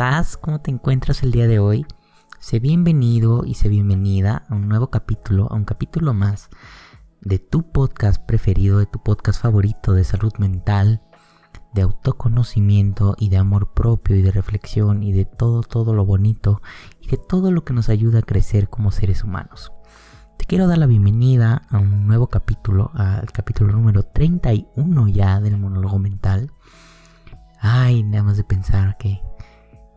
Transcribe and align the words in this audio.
Hola, 0.00 0.08
hola, 0.08 0.16
¿cómo 0.16 0.22
estás? 0.22 0.36
¿Cómo 0.38 0.60
te 0.62 0.70
encuentras 0.70 1.22
el 1.22 1.30
día 1.30 1.46
de 1.46 1.58
hoy? 1.58 1.86
Sé 2.38 2.58
bienvenido 2.58 3.44
y 3.44 3.52
sé 3.52 3.68
bienvenida 3.68 4.46
a 4.48 4.54
un 4.54 4.66
nuevo 4.66 4.88
capítulo, 4.88 5.46
a 5.50 5.54
un 5.54 5.66
capítulo 5.66 6.14
más 6.14 6.48
de 7.20 7.38
tu 7.38 7.70
podcast 7.70 8.24
preferido, 8.24 8.78
de 8.78 8.86
tu 8.86 9.02
podcast 9.02 9.42
favorito 9.42 9.92
de 9.92 10.04
salud 10.04 10.32
mental, 10.38 11.02
de 11.74 11.82
autoconocimiento 11.82 13.14
y 13.18 13.28
de 13.28 13.36
amor 13.36 13.74
propio 13.74 14.16
y 14.16 14.22
de 14.22 14.30
reflexión 14.30 15.02
y 15.02 15.12
de 15.12 15.26
todo, 15.26 15.60
todo 15.60 15.92
lo 15.92 16.06
bonito 16.06 16.62
y 17.02 17.08
de 17.08 17.18
todo 17.18 17.50
lo 17.50 17.66
que 17.66 17.74
nos 17.74 17.90
ayuda 17.90 18.20
a 18.20 18.22
crecer 18.22 18.70
como 18.70 18.92
seres 18.92 19.22
humanos. 19.22 19.70
Te 20.38 20.46
quiero 20.46 20.66
dar 20.66 20.78
la 20.78 20.86
bienvenida 20.86 21.60
a 21.68 21.78
un 21.78 22.06
nuevo 22.06 22.28
capítulo, 22.28 22.90
al 22.94 23.30
capítulo 23.32 23.74
número 23.74 24.04
31 24.04 25.08
ya 25.08 25.42
del 25.42 25.58
monólogo 25.58 25.98
mental. 25.98 26.52
Ay, 27.60 28.02
nada 28.02 28.22
más 28.24 28.38
de 28.38 28.44
pensar 28.44 28.96
que 28.96 29.20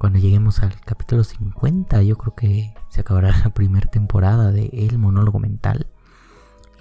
cuando 0.04 0.20
lleguemos 0.20 0.62
al 0.62 0.78
capítulo 0.82 1.24
50 1.24 2.04
yo 2.04 2.18
creo 2.18 2.36
que 2.36 2.74
se 2.90 3.00
acabará 3.00 3.34
la 3.46 3.54
primera 3.54 3.88
temporada 3.88 4.52
de 4.52 4.66
El 4.74 4.98
monólogo 4.98 5.40
mental. 5.40 5.88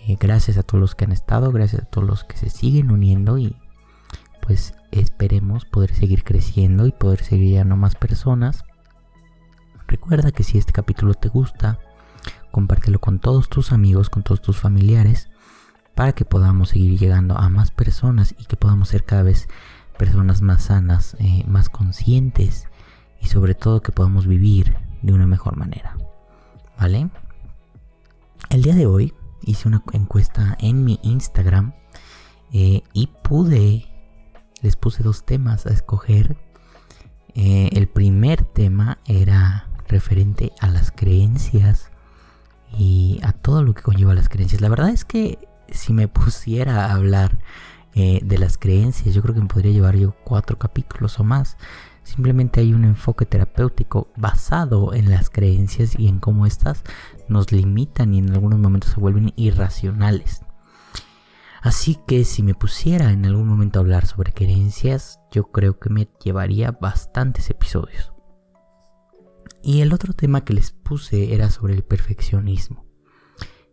Eh, 0.08 0.16
gracias 0.18 0.56
a 0.56 0.64
todos 0.64 0.80
los 0.80 0.96
que 0.96 1.04
han 1.04 1.12
estado, 1.12 1.52
gracias 1.52 1.82
a 1.82 1.84
todos 1.84 2.04
los 2.04 2.24
que 2.24 2.36
se 2.36 2.50
siguen 2.50 2.90
uniendo 2.90 3.38
y 3.38 3.54
pues 4.40 4.74
esperemos 4.90 5.64
poder 5.66 5.94
seguir 5.94 6.24
creciendo 6.24 6.84
y 6.88 6.90
poder 6.90 7.22
seguir 7.22 7.60
a 7.60 7.64
no 7.64 7.76
más 7.76 7.94
personas. 7.94 8.64
Recuerda 9.86 10.32
que 10.32 10.42
si 10.42 10.58
este 10.58 10.72
capítulo 10.72 11.14
te 11.14 11.28
gusta, 11.28 11.78
compártelo 12.50 12.98
con 12.98 13.20
todos 13.20 13.48
tus 13.48 13.70
amigos, 13.70 14.10
con 14.10 14.24
todos 14.24 14.42
tus 14.42 14.58
familiares, 14.58 15.30
para 15.94 16.12
que 16.12 16.24
podamos 16.24 16.70
seguir 16.70 16.98
llegando 16.98 17.38
a 17.38 17.48
más 17.48 17.70
personas 17.70 18.34
y 18.36 18.46
que 18.46 18.56
podamos 18.56 18.88
ser 18.88 19.04
cada 19.04 19.22
vez 19.22 19.48
personas 19.96 20.42
más 20.42 20.64
sanas, 20.64 21.16
eh, 21.20 21.44
más 21.46 21.68
conscientes 21.68 22.66
y 23.22 23.26
sobre 23.26 23.54
todo 23.54 23.80
que 23.80 23.92
podamos 23.92 24.26
vivir 24.26 24.76
de 25.00 25.12
una 25.12 25.26
mejor 25.26 25.56
manera. 25.56 25.96
¿Vale? 26.78 27.08
El 28.50 28.62
día 28.62 28.74
de 28.74 28.86
hoy 28.86 29.14
hice 29.42 29.68
una 29.68 29.82
encuesta 29.92 30.56
en 30.60 30.84
mi 30.84 30.98
Instagram 31.02 31.72
eh, 32.52 32.82
y 32.92 33.06
pude, 33.22 33.86
les 34.60 34.76
puse 34.76 35.02
dos 35.02 35.24
temas 35.24 35.66
a 35.66 35.70
escoger. 35.70 36.36
Eh, 37.34 37.70
el 37.72 37.88
primer 37.88 38.42
tema 38.42 38.98
era 39.06 39.68
referente 39.88 40.52
a 40.60 40.68
las 40.68 40.90
creencias 40.90 41.90
y 42.76 43.20
a 43.22 43.32
todo 43.32 43.62
lo 43.62 43.74
que 43.74 43.82
conlleva 43.82 44.14
las 44.14 44.28
creencias. 44.28 44.60
La 44.60 44.68
verdad 44.68 44.90
es 44.90 45.04
que 45.04 45.38
si 45.70 45.92
me 45.92 46.08
pusiera 46.08 46.86
a 46.86 46.94
hablar 46.94 47.38
eh, 47.94 48.20
de 48.22 48.38
las 48.38 48.58
creencias, 48.58 49.14
yo 49.14 49.22
creo 49.22 49.34
que 49.34 49.40
me 49.40 49.48
podría 49.48 49.72
llevar 49.72 49.96
yo 49.96 50.14
cuatro 50.24 50.58
capítulos 50.58 51.18
o 51.20 51.24
más. 51.24 51.56
Simplemente 52.02 52.60
hay 52.60 52.74
un 52.74 52.84
enfoque 52.84 53.26
terapéutico 53.26 54.08
basado 54.16 54.92
en 54.94 55.10
las 55.10 55.30
creencias 55.30 55.98
y 55.98 56.08
en 56.08 56.18
cómo 56.18 56.46
éstas 56.46 56.82
nos 57.28 57.52
limitan 57.52 58.12
y 58.14 58.18
en 58.18 58.30
algunos 58.32 58.58
momentos 58.58 58.90
se 58.90 59.00
vuelven 59.00 59.32
irracionales. 59.36 60.42
Así 61.62 61.96
que 62.08 62.24
si 62.24 62.42
me 62.42 62.54
pusiera 62.54 63.12
en 63.12 63.24
algún 63.24 63.46
momento 63.46 63.78
a 63.78 63.82
hablar 63.82 64.06
sobre 64.06 64.32
creencias, 64.32 65.20
yo 65.30 65.44
creo 65.52 65.78
que 65.78 65.90
me 65.90 66.08
llevaría 66.22 66.72
bastantes 66.72 67.50
episodios. 67.50 68.12
Y 69.62 69.80
el 69.80 69.92
otro 69.92 70.12
tema 70.12 70.44
que 70.44 70.54
les 70.54 70.72
puse 70.72 71.34
era 71.34 71.50
sobre 71.50 71.74
el 71.74 71.84
perfeccionismo. 71.84 72.84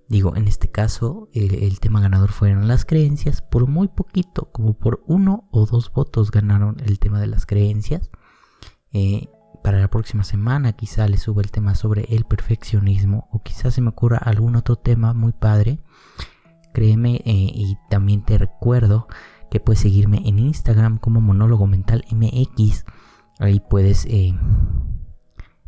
Digo, 0.07 0.35
en 0.35 0.47
este 0.47 0.69
caso 0.69 1.29
el, 1.33 1.79
tema 1.79 2.01
ganador 2.01 2.31
fueron 2.31 2.67
las 2.67 2.83
creencias, 2.83 3.41
por 3.41 3.67
muy 3.67 3.87
poquito, 3.87 4.51
como 4.51 4.73
por 4.73 5.03
uno 5.07 5.47
o 5.51 5.65
dos 5.65 5.91
votos 5.91 6.31
ganaron 6.31 6.77
el 6.85 6.97
tema 6.99 7.19
de 7.19 7.27
las 7.27 7.45
creencias. 7.45 8.09
Eh, 8.93 9.29
para 9.63 9.79
la 9.79 9.89
próxima 9.89 10.23
semana 10.23 10.73
quizá 10.73 11.07
les 11.07 11.21
suba 11.23 11.41
el 11.41 11.51
tema 11.51 11.75
sobre 11.75 12.03
el 12.15 12.23
perfeccionismo 12.23 13.27
o 13.31 13.43
quizás 13.43 13.73
se 13.73 13.81
me 13.81 13.89
ocurra 13.89 14.17
algún 14.17 14.55
otro 14.55 14.77
tema 14.77 15.13
muy 15.13 15.33
padre. 15.33 15.79
Créeme 16.73 17.15
eh, 17.25 17.51
y 17.53 17.77
también 17.89 18.23
te 18.23 18.37
recuerdo 18.37 19.07
que 19.51 19.59
puedes 19.59 19.81
seguirme 19.81 20.21
en 20.25 20.39
Instagram 20.39 20.97
como 20.97 21.19
monólogo 21.19 21.67
mental 21.67 22.05
MX. 22.11 22.85
Ahí 23.39 23.59
puedes 23.59 24.05
eh, 24.05 24.33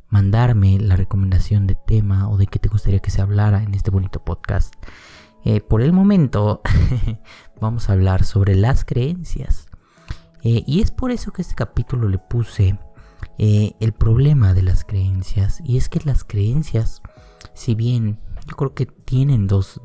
mandarme 0.10 0.80
la 0.80 0.96
recomendación 0.96 1.68
de 1.68 1.76
tema 1.76 2.30
o 2.30 2.38
de 2.38 2.48
qué 2.48 2.60
te 2.60 2.70
gustaría 2.70 3.00
que 3.00 3.12
se 3.12 3.22
hablara 3.22 3.64
en 3.64 3.74
este 3.74 3.92
bonito 3.92 4.24
podcast. 4.24 4.74
Por 5.68 5.82
el 5.82 5.92
momento 5.92 6.62
vamos 7.62 7.90
a 7.90 7.94
hablar 7.94 8.24
sobre 8.24 8.54
las 8.56 8.86
creencias. 8.86 9.66
y 10.44 10.82
es 10.82 10.92
por 10.92 11.10
eso 11.10 11.32
que 11.32 11.42
este 11.42 11.56
capítulo 11.56 12.08
le 12.08 12.20
puse 12.20 12.78
eh, 13.38 13.74
el 13.80 13.94
problema 13.94 14.54
de 14.54 14.64
las 14.64 14.84
creencias. 14.84 15.62
Y 15.64 15.78
es 15.78 15.90
que 15.90 16.00
las 16.04 16.24
creencias, 16.24 17.02
si 17.54 17.76
bien 17.76 18.20
yo 18.48 18.56
creo 18.56 18.74
que 18.74 18.86
tienen 18.86 19.48
dos, 19.48 19.82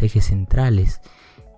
ejes 0.00 0.26
centrales, 0.26 1.00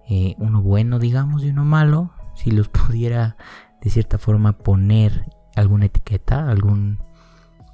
eh, 0.09 0.35
uno 0.39 0.63
bueno, 0.63 0.99
digamos, 0.99 1.45
y 1.45 1.51
uno 1.51 1.65
malo, 1.65 2.13
si 2.35 2.51
los 2.51 2.69
pudiera 2.71 3.37
de 3.81 3.91
cierta 3.91 4.19
forma 4.19 4.59
poner 4.59 5.27
alguna 5.57 5.87
etiqueta, 5.87 6.51
algún... 6.51 6.99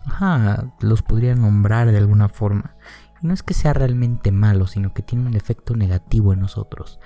Ajá, 0.06 0.72
los 0.80 1.02
podría 1.02 1.34
nombrar 1.34 1.90
de 1.90 1.98
alguna 1.98 2.28
forma. 2.28 2.74
Y 3.22 3.26
no 3.26 3.34
es 3.34 3.42
que 3.42 3.54
sea 3.54 3.74
realmente 3.74 4.32
malo, 4.32 4.66
sino 4.66 4.94
que 4.94 5.02
tiene 5.02 5.26
un 5.26 5.34
efecto 5.34 5.76
negativo 5.76 6.32
en 6.32 6.40
nosotros. 6.40 6.98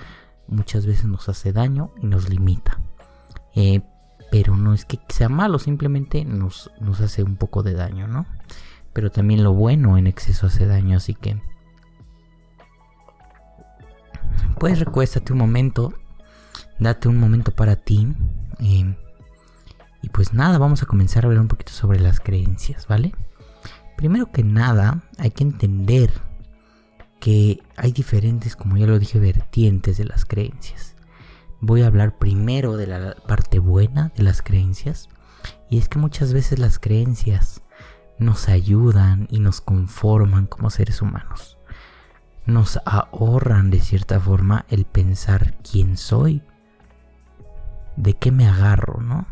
Muchas 0.47 0.87
veces 0.87 1.06
nos 1.06 1.29
hace 1.29 1.53
daño 1.53 1.93
y 2.01 2.06
nos 2.06 2.29
limita. 2.29 2.81
Eh, 3.55 3.83
pero 4.34 4.56
no 4.56 4.75
es 4.75 4.84
que 4.84 4.99
sea 5.11 5.28
malo, 5.28 5.61
simplemente 5.61 6.25
nos, 6.25 6.72
nos 6.81 7.00
hace 7.00 7.22
un 7.22 7.37
poco 7.37 7.62
de 7.62 7.72
daño, 7.72 8.09
¿no? 8.09 8.27
Pero 8.93 9.12
también 9.12 9.45
lo 9.45 9.53
bueno 9.53 9.97
en 9.97 10.09
exceso 10.09 10.49
hace 10.49 10.67
daño, 10.67 10.97
así 10.97 11.15
que... 11.15 11.41
Pues 14.59 14.81
recuéstate 14.81 15.33
un 15.33 15.39
momento, 15.39 15.94
date 16.81 17.06
un 17.06 17.17
momento 17.17 17.53
para 17.53 17.77
ti. 17.77 18.12
y 18.59 20.09
pues 20.09 20.34
nada, 20.34 20.59
vamos 20.59 20.83
a 20.83 20.87
comenzar 20.87 21.23
a 21.23 21.28
hablar 21.28 21.43
un 21.43 21.49
poquito 21.49 21.71
sobre 21.71 22.00
las 22.00 22.19
creencias, 22.19 22.89
¿vale? 22.89 23.15
Primero 23.97 24.33
que 24.33 24.43
nada, 24.43 25.05
hay 25.17 25.31
que 25.31 25.44
entender 25.44 26.11
que 27.21 27.62
hay 27.77 27.93
diferentes, 27.93 28.56
como 28.56 28.78
ya 28.78 28.89
lo 28.89 28.99
dije, 28.99 29.21
vertientes 29.21 29.97
de 29.97 30.06
las 30.06 30.25
creencias 30.25 30.94
voy 31.66 31.82
a 31.82 31.86
hablar 31.86 32.19
primero 32.19 32.76
de 32.76 32.86
la 32.86 33.16
parte 33.26 33.58
buena 33.58 34.12
de 34.16 34.22
las 34.22 34.42
creencias. 34.42 35.08
Y 35.70 35.78
es 35.78 35.88
que 35.88 35.98
muchas 35.98 36.32
veces 36.32 36.58
las 36.58 36.78
creencias 36.78 37.62
nos 38.19 38.48
ayudan 38.48 39.26
y 39.30 39.41
nos 39.41 39.60
conforman 39.60 40.47
como 40.47 40.70
seres 40.70 41.02
humanos. 41.02 41.58
Nos 42.47 42.78
ahorran 42.84 43.70
de 43.70 43.80
cierta 43.80 44.20
forma 44.20 44.66
el 44.69 44.84
pensar 44.84 45.56
quién 45.69 45.97
soy, 45.97 46.42
de 47.96 48.14
qué 48.14 48.31
me 48.31 48.46
agarro, 48.46 49.00
¿no? 49.00 49.26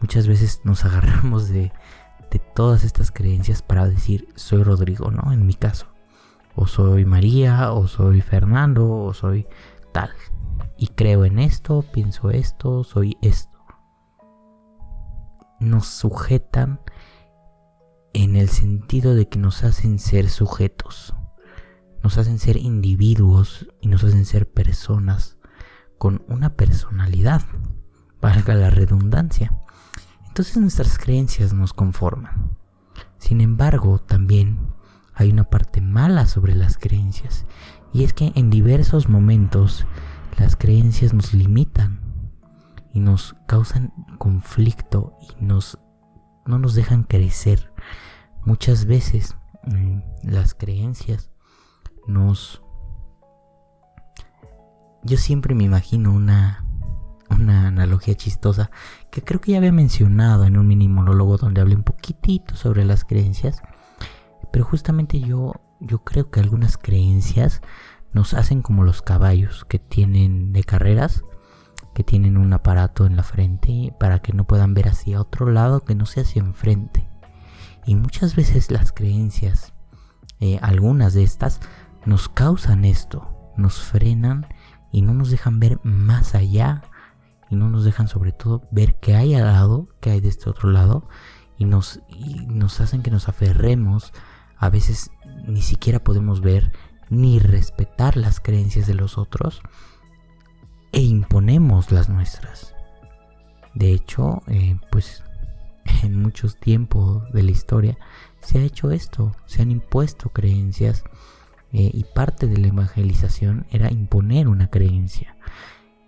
Muchas 0.00 0.26
veces 0.26 0.60
nos 0.64 0.84
agarramos 0.84 1.48
de, 1.48 1.72
todas 2.52 2.82
estas 2.82 3.12
creencias 3.12 3.62
para 3.62 3.86
decir 3.86 4.28
soy 4.34 4.64
Rodrigo, 4.64 5.12
¿no? 5.12 5.32
En 5.32 5.46
mi 5.46 5.54
caso. 5.54 5.86
O 6.56 6.66
soy 6.66 7.04
María, 7.04 7.72
o 7.72 7.86
soy 7.86 8.22
Fernando, 8.22 8.90
o 8.90 9.14
soy 9.14 9.46
tal, 9.92 10.10
y 10.76 10.88
creo 10.88 11.24
en 11.24 11.38
esto, 11.38 11.84
pienso 11.92 12.30
esto, 12.30 12.84
soy 12.84 13.16
esto. 13.22 13.58
Nos 15.60 15.86
sujetan 15.86 16.80
en 18.12 18.36
el 18.36 18.48
sentido 18.48 19.14
de 19.14 19.28
que 19.28 19.38
nos 19.38 19.64
hacen 19.64 19.98
ser 19.98 20.28
sujetos, 20.28 21.14
nos 22.02 22.18
hacen 22.18 22.38
ser 22.38 22.56
individuos 22.56 23.66
y 23.80 23.88
nos 23.88 24.04
hacen 24.04 24.24
ser 24.24 24.50
personas 24.50 25.38
con 25.98 26.24
una 26.28 26.54
personalidad, 26.54 27.42
valga 28.20 28.54
la 28.54 28.70
redundancia. 28.70 29.52
Entonces 30.26 30.56
nuestras 30.56 30.98
creencias 30.98 31.52
nos 31.52 31.72
conforman. 31.72 32.56
Sin 33.18 33.40
embargo, 33.40 34.00
también 34.00 34.58
hay 35.14 35.30
una 35.30 35.44
parte 35.44 35.80
mala 35.80 36.26
sobre 36.26 36.54
las 36.54 36.76
creencias, 36.76 37.46
y 37.92 38.04
es 38.04 38.12
que 38.12 38.32
en 38.34 38.50
diversos 38.50 39.08
momentos 39.08 39.86
las 40.38 40.56
creencias 40.56 41.12
nos 41.14 41.34
limitan 41.34 42.00
y 42.92 43.00
nos 43.00 43.34
causan 43.46 43.92
conflicto 44.18 45.18
y 45.20 45.44
nos, 45.44 45.78
no 46.46 46.58
nos 46.58 46.74
dejan 46.74 47.04
crecer. 47.04 47.72
Muchas 48.44 48.86
veces 48.86 49.36
mm, 49.64 49.98
las 50.22 50.54
creencias 50.54 51.30
nos... 52.06 52.62
Yo 55.02 55.18
siempre 55.18 55.54
me 55.54 55.64
imagino 55.64 56.12
una, 56.12 56.64
una 57.28 57.68
analogía 57.68 58.14
chistosa 58.14 58.70
que 59.10 59.22
creo 59.22 59.40
que 59.40 59.52
ya 59.52 59.58
había 59.58 59.72
mencionado 59.72 60.44
en 60.44 60.56
un 60.56 60.66
mini 60.66 60.88
monólogo 60.88 61.36
donde 61.36 61.60
hablé 61.60 61.76
un 61.76 61.82
poquitito 61.82 62.56
sobre 62.56 62.84
las 62.84 63.04
creencias. 63.04 63.60
Pero 64.52 64.64
justamente 64.64 65.20
yo, 65.20 65.52
yo 65.80 66.04
creo 66.04 66.30
que 66.30 66.40
algunas 66.40 66.78
creencias 66.78 67.60
nos 68.14 68.32
hacen 68.32 68.62
como 68.62 68.84
los 68.84 69.02
caballos 69.02 69.66
que 69.68 69.78
tienen 69.78 70.52
de 70.52 70.64
carreras 70.64 71.24
que 71.94 72.04
tienen 72.04 72.36
un 72.36 72.52
aparato 72.52 73.06
en 73.06 73.16
la 73.16 73.22
frente 73.22 73.94
para 73.98 74.18
que 74.18 74.32
no 74.32 74.44
puedan 74.44 74.74
ver 74.74 74.88
hacia 74.88 75.20
otro 75.20 75.50
lado 75.50 75.84
que 75.84 75.94
no 75.94 76.06
sea 76.06 76.24
hacia 76.24 76.40
enfrente. 76.40 77.08
Y 77.86 77.94
muchas 77.94 78.34
veces 78.34 78.70
las 78.70 78.92
creencias, 78.92 79.72
eh, 80.40 80.58
algunas 80.60 81.14
de 81.14 81.22
estas, 81.22 81.60
nos 82.04 82.28
causan 82.28 82.84
esto, 82.84 83.52
nos 83.56 83.80
frenan 83.80 84.46
y 84.92 85.02
no 85.02 85.14
nos 85.14 85.30
dejan 85.30 85.60
ver 85.60 85.78
más 85.84 86.34
allá 86.34 86.82
y 87.48 87.56
no 87.56 87.70
nos 87.70 87.84
dejan 87.84 88.08
sobre 88.08 88.32
todo 88.32 88.66
ver 88.70 88.96
qué 89.00 89.14
hay 89.14 89.34
al 89.34 89.46
lado, 89.46 89.88
qué 90.00 90.10
hay 90.10 90.20
de 90.20 90.28
este 90.28 90.50
otro 90.50 90.70
lado 90.70 91.08
y 91.56 91.64
nos, 91.64 92.00
y 92.08 92.46
nos 92.46 92.80
hacen 92.80 93.02
que 93.02 93.10
nos 93.10 93.28
aferremos. 93.28 94.12
A 94.56 94.68
veces 94.70 95.10
ni 95.46 95.62
siquiera 95.62 96.02
podemos 96.02 96.40
ver 96.40 96.72
ni 97.10 97.38
respetar 97.38 98.16
las 98.16 98.40
creencias 98.40 98.86
de 98.86 98.94
los 98.94 99.18
otros 99.18 99.60
e 100.92 101.00
imponemos 101.00 101.90
las 101.90 102.08
nuestras. 102.08 102.74
De 103.74 103.92
hecho, 103.92 104.42
eh, 104.46 104.78
pues 104.90 105.24
en 106.02 106.20
muchos 106.20 106.56
tiempos 106.56 107.30
de 107.32 107.42
la 107.42 107.50
historia 107.50 107.98
se 108.40 108.58
ha 108.58 108.62
hecho 108.62 108.90
esto, 108.90 109.32
se 109.46 109.62
han 109.62 109.70
impuesto 109.70 110.30
creencias 110.30 111.04
eh, 111.72 111.90
y 111.92 112.04
parte 112.04 112.46
de 112.46 112.58
la 112.58 112.68
evangelización 112.68 113.66
era 113.70 113.90
imponer 113.90 114.48
una 114.48 114.68
creencia. 114.70 115.36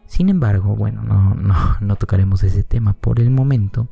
Sin 0.07 0.29
embargo, 0.29 0.77
bueno, 0.77 1.03
no, 1.03 1.35
no, 1.35 1.77
no 1.81 1.97
tocaremos 1.97 2.43
ese 2.45 2.63
tema 2.63 2.93
por 2.93 3.21
el 3.21 3.31
momento. 3.31 3.89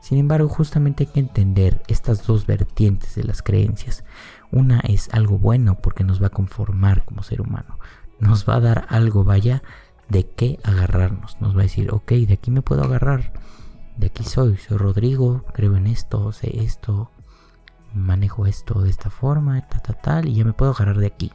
Sin 0.00 0.18
embargo, 0.18 0.48
justamente 0.48 1.04
hay 1.04 1.12
que 1.12 1.20
entender 1.20 1.82
estas 1.86 2.26
dos 2.26 2.46
vertientes 2.46 3.14
de 3.14 3.24
las 3.24 3.42
creencias. 3.42 4.04
Una 4.50 4.80
es 4.80 5.08
algo 5.12 5.38
bueno 5.38 5.76
porque 5.76 6.04
nos 6.04 6.22
va 6.22 6.28
a 6.28 6.30
conformar 6.30 7.04
como 7.04 7.22
ser 7.22 7.40
humano. 7.40 7.78
Nos 8.18 8.48
va 8.48 8.56
a 8.56 8.60
dar 8.60 8.86
algo, 8.88 9.24
vaya, 9.24 9.62
de 10.08 10.26
qué 10.26 10.58
agarrarnos. 10.64 11.40
Nos 11.40 11.54
va 11.54 11.60
a 11.60 11.64
decir, 11.64 11.92
ok, 11.92 12.12
de 12.12 12.34
aquí 12.34 12.50
me 12.50 12.62
puedo 12.62 12.82
agarrar. 12.82 13.32
De 13.96 14.06
aquí 14.06 14.24
soy, 14.24 14.56
soy 14.56 14.78
Rodrigo, 14.78 15.44
creo 15.52 15.76
en 15.76 15.86
esto, 15.86 16.32
sé 16.32 16.62
esto, 16.62 17.10
manejo 17.94 18.46
esto 18.46 18.80
de 18.80 18.90
esta 18.90 19.10
forma, 19.10 19.60
tal, 19.68 19.82
tal, 19.82 20.00
tal, 20.00 20.28
y 20.28 20.34
ya 20.34 20.44
me 20.44 20.52
puedo 20.52 20.72
agarrar 20.72 20.98
de 20.98 21.06
aquí. 21.06 21.32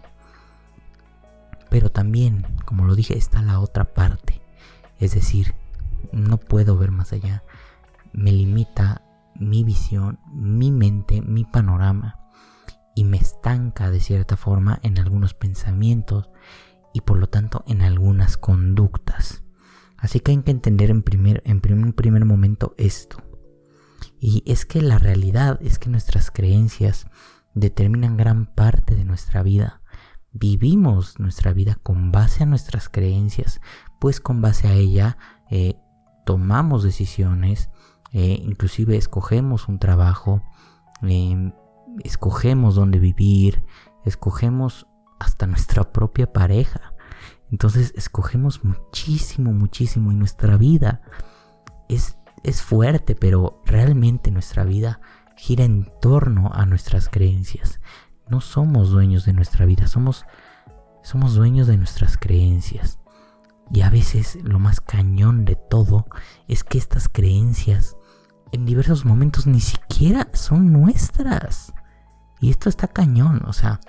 Pero 1.70 1.90
también, 1.90 2.46
como 2.66 2.86
lo 2.86 2.96
dije, 2.96 3.18
está 3.18 3.42
la 3.42 3.60
otra 3.60 3.94
parte. 3.94 4.42
Es 5.00 5.14
decir, 5.14 5.54
no 6.12 6.38
puedo 6.38 6.78
ver 6.78 6.92
más 6.92 7.14
allá. 7.14 7.44
Me 8.16 8.32
limita 8.32 9.02
mi 9.36 9.64
visión, 9.64 10.20
mi 10.34 10.72
mente, 10.72 11.22
mi 11.22 11.44
panorama. 11.44 12.20
Y 12.96 13.04
me 13.04 13.18
estanca 13.18 13.92
de 13.92 14.00
cierta 14.00 14.38
forma 14.38 14.80
en 14.82 14.98
algunos 15.00 15.34
pensamientos 15.34 16.30
y 16.94 17.02
por 17.02 17.18
lo 17.18 17.28
tanto 17.28 17.64
en 17.68 17.82
algunas 17.82 18.38
conductas. 18.38 19.44
Así 19.98 20.22
que 20.22 20.32
hay 20.32 20.42
que 20.44 20.52
entender 20.52 20.90
en, 20.90 21.04
primer, 21.04 21.42
en 21.46 21.84
un 21.84 21.92
primer 21.92 22.24
momento 22.24 22.74
esto. 22.78 23.18
Y 24.20 24.44
es 24.46 24.66
que 24.66 24.82
la 24.82 24.98
realidad 24.98 25.60
es 25.62 25.78
que 25.78 25.90
nuestras 25.90 26.32
creencias 26.32 27.08
determinan 27.54 28.16
gran 28.16 28.46
parte 28.46 28.96
de 28.96 29.04
nuestra 29.04 29.44
vida. 29.44 29.82
Vivimos 30.32 31.20
nuestra 31.20 31.54
vida 31.54 31.80
con 31.82 32.12
base 32.12 32.44
a 32.44 32.46
nuestras 32.46 32.88
creencias, 32.90 33.62
pues 34.00 34.20
con 34.20 34.42
base 34.42 34.68
a 34.68 34.74
ella 34.74 35.18
eh, 35.50 35.76
tomamos 36.26 36.84
decisiones, 36.84 37.70
eh, 38.12 38.40
inclusive 38.44 38.98
escogemos 38.98 39.68
un 39.68 39.80
trabajo, 39.80 40.42
em, 41.02 41.54
escogemos 42.04 42.76
dónde 42.76 43.00
vivir, 43.00 43.64
escogemos 44.06 44.88
hasta 45.20 45.48
nuestra 45.48 45.92
propia 45.92 46.32
pareja. 46.32 46.94
Entonces 47.52 47.94
escogemos 47.96 48.64
muchísimo, 48.64 49.54
muchísimo 49.54 50.12
y 50.12 50.16
nuestra 50.16 50.58
vida 50.58 51.02
es, 51.90 52.18
es 52.44 52.62
fuerte, 52.62 53.16
pero 53.16 53.62
realmente 53.66 54.32
nuestra 54.32 54.64
vida 54.64 55.00
gira 55.36 55.64
en 55.64 55.92
torno 56.02 56.52
a 56.54 56.66
nuestras 56.66 57.10
creencias. 57.10 57.80
No 58.30 58.42
somos 58.42 58.90
dueños 58.90 59.26
de 59.26 59.34
nuestra 59.34 59.66
vida, 59.66 59.88
somos, 59.88 60.26
somos 61.04 61.36
dueños 61.36 61.68
de 61.68 61.78
nuestras 61.78 62.18
creencias. 62.18 63.00
Y 63.72 63.82
a 63.82 63.90
veces 63.90 64.38
lo 64.44 64.60
más 64.60 64.80
cañón 64.82 65.46
de 65.46 65.56
todo 65.56 66.06
es 66.48 66.64
que 66.64 66.78
estas 66.78 67.10
creencias 67.10 67.96
en 68.52 68.66
diversos 68.66 69.06
momentos 69.06 69.48
ni 69.48 69.60
siquiera 69.60 70.28
son 70.34 70.72
nuestras. 70.72 71.74
Y 72.40 72.50
esto 72.50 72.70
está 72.70 72.88
cañón, 72.88 73.42
o 73.46 73.54
sea, 73.54 73.80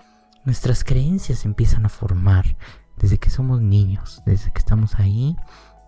nuestras 0.45 0.85
creencias 0.85 1.45
empiezan 1.45 1.85
a 1.87 1.89
formar 1.89 2.57
desde 2.97 3.19
que 3.19 3.31
somos 3.31 3.61
niños, 3.61 4.23
desde 4.27 4.53
que 4.53 4.59
estamos 4.59 4.95
ahí. 4.97 5.37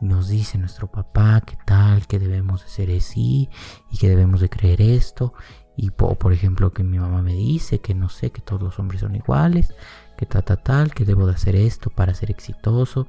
Nos 0.00 0.28
dice 0.28 0.58
nuestro 0.58 0.88
papá 0.88 1.40
que 1.40 1.56
tal, 1.64 2.06
que 2.06 2.18
debemos 2.18 2.62
de 2.62 2.70
ser 2.70 2.90
así 2.96 3.48
y 3.90 3.98
que 3.98 4.08
debemos 4.08 4.40
de 4.40 4.50
creer 4.50 4.80
esto. 4.80 5.32
Y 5.76 5.90
por 5.90 6.32
ejemplo 6.32 6.72
que 6.72 6.82
mi 6.82 6.98
mamá 6.98 7.22
me 7.22 7.34
dice 7.34 7.80
que 7.80 7.94
no 7.94 8.08
sé, 8.08 8.30
que 8.30 8.40
todos 8.40 8.62
los 8.62 8.78
hombres 8.78 9.00
son 9.00 9.14
iguales, 9.14 9.74
que 10.16 10.26
tal, 10.26 10.44
tal, 10.44 10.62
tal, 10.62 10.94
que 10.94 11.04
debo 11.04 11.26
de 11.26 11.34
hacer 11.34 11.54
esto 11.56 11.90
para 11.90 12.14
ser 12.14 12.30
exitoso. 12.30 13.08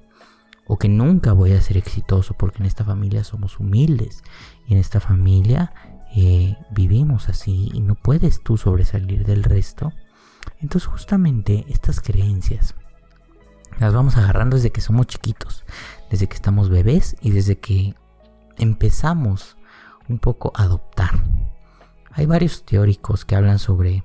O 0.69 0.77
que 0.77 0.87
nunca 0.87 1.33
voy 1.33 1.51
a 1.51 1.61
ser 1.61 1.75
exitoso 1.75 2.35
porque 2.35 2.59
en 2.59 2.65
esta 2.65 2.85
familia 2.85 3.25
somos 3.25 3.59
humildes. 3.59 4.23
Y 4.65 4.73
en 4.73 4.79
esta 4.79 5.01
familia 5.01 5.73
eh, 6.15 6.55
vivimos 6.71 7.27
así 7.27 7.69
y 7.73 7.81
no 7.81 7.95
puedes 7.95 8.41
tú 8.41 8.55
sobresalir 8.55 9.25
del 9.25 9.43
resto 9.43 9.91
entonces 10.59 10.87
justamente 10.87 11.65
estas 11.69 12.01
creencias 12.01 12.75
las 13.79 13.93
vamos 13.93 14.17
agarrando 14.17 14.57
desde 14.57 14.71
que 14.71 14.81
somos 14.81 15.07
chiquitos, 15.07 15.63
desde 16.09 16.27
que 16.27 16.35
estamos 16.35 16.69
bebés 16.69 17.15
y 17.21 17.31
desde 17.31 17.59
que 17.59 17.95
empezamos 18.57 19.55
un 20.09 20.19
poco 20.19 20.51
a 20.55 20.63
adoptar. 20.63 21.11
Hay 22.11 22.25
varios 22.25 22.65
teóricos 22.65 23.23
que 23.23 23.35
hablan 23.35 23.57
sobre, 23.57 24.03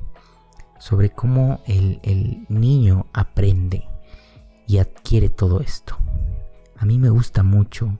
sobre 0.78 1.10
cómo 1.10 1.60
el, 1.66 1.98
el 2.04 2.46
niño 2.48 3.06
aprende 3.12 3.88
y 4.68 4.78
adquiere 4.78 5.28
todo 5.28 5.60
esto. 5.60 5.96
A 6.78 6.84
mí 6.84 6.98
me 6.98 7.10
gusta 7.10 7.42
mucho 7.42 7.98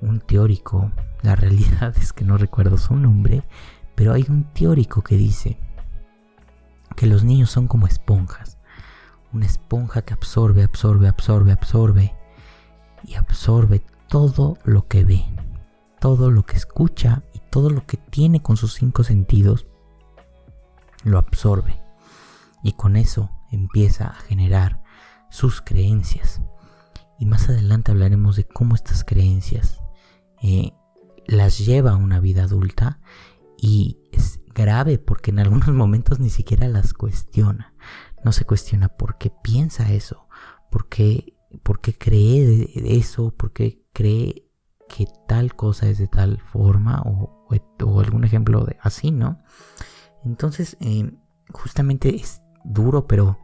un 0.00 0.20
teórico, 0.20 0.90
la 1.22 1.34
realidad 1.36 1.94
es 1.98 2.12
que 2.12 2.24
no 2.24 2.36
recuerdo 2.36 2.76
su 2.76 2.94
nombre, 2.94 3.42
pero 3.94 4.12
hay 4.12 4.26
un 4.28 4.44
teórico 4.52 5.02
que 5.02 5.16
dice 5.16 5.58
que 6.94 7.06
los 7.06 7.24
niños 7.24 7.50
son 7.50 7.66
como 7.66 7.86
esponjas. 7.86 8.58
Una 9.32 9.46
esponja 9.46 10.02
que 10.02 10.14
absorbe, 10.14 10.62
absorbe, 10.62 11.08
absorbe, 11.08 11.52
absorbe 11.52 12.14
y 13.04 13.14
absorbe 13.14 13.82
todo 14.08 14.56
lo 14.64 14.86
que 14.86 15.04
ve, 15.04 15.24
todo 16.00 16.30
lo 16.30 16.44
que 16.44 16.56
escucha 16.56 17.22
y 17.32 17.40
todo 17.50 17.70
lo 17.70 17.86
que 17.86 17.96
tiene 17.96 18.42
con 18.42 18.56
sus 18.56 18.74
cinco 18.74 19.02
sentidos, 19.04 19.66
lo 21.04 21.18
absorbe. 21.18 21.80
Y 22.62 22.72
con 22.72 22.96
eso 22.96 23.30
empieza 23.50 24.08
a 24.08 24.14
generar 24.14 24.82
sus 25.30 25.60
creencias. 25.60 26.40
Y 27.18 27.26
más 27.26 27.48
adelante 27.48 27.92
hablaremos 27.92 28.36
de 28.36 28.44
cómo 28.44 28.74
estas 28.74 29.04
creencias 29.04 29.80
eh, 30.42 30.72
las 31.26 31.58
lleva 31.58 31.92
a 31.92 31.96
una 31.96 32.20
vida 32.20 32.44
adulta 32.44 33.00
y 33.56 33.98
es 34.12 34.40
grave 34.54 34.98
porque 34.98 35.30
en 35.30 35.38
algunos 35.38 35.68
momentos 35.72 36.18
ni 36.20 36.30
siquiera 36.30 36.68
las 36.68 36.92
cuestiona. 36.92 37.74
No 38.24 38.32
se 38.32 38.44
cuestiona 38.44 38.88
por 38.88 39.18
qué 39.18 39.30
piensa 39.42 39.92
eso, 39.92 40.28
por 40.70 40.88
qué, 40.88 41.34
cree 41.98 42.70
eso, 42.74 43.34
por 43.36 43.52
qué 43.52 43.84
cree 43.92 44.50
que 44.88 45.06
tal 45.28 45.54
cosa 45.54 45.88
es 45.88 45.98
de 45.98 46.08
tal 46.08 46.40
forma 46.40 47.02
o, 47.02 47.34
algún 48.00 48.24
ejemplo 48.24 48.64
de 48.64 48.76
así, 48.82 49.10
¿no? 49.10 49.38
Entonces, 50.24 50.76
eh, 50.80 51.12
justamente 51.52 52.16
es 52.16 52.42
duro, 52.64 53.06
pero 53.06 53.38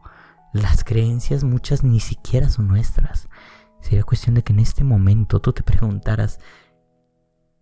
las 0.53 0.83
creencias 0.83 1.43
muchas 1.43 1.83
ni 1.83 1.99
siquiera 1.99 2.49
son 2.49 2.67
nuestras. 2.67 3.29
Sería 3.83 4.05
cuestión 4.05 4.35
de 4.35 4.43
que 4.43 4.53
en 4.53 4.59
este 4.59 4.85
momento 4.85 5.41
tú 5.41 5.51
te 5.51 5.61
preguntaras, 5.61 6.39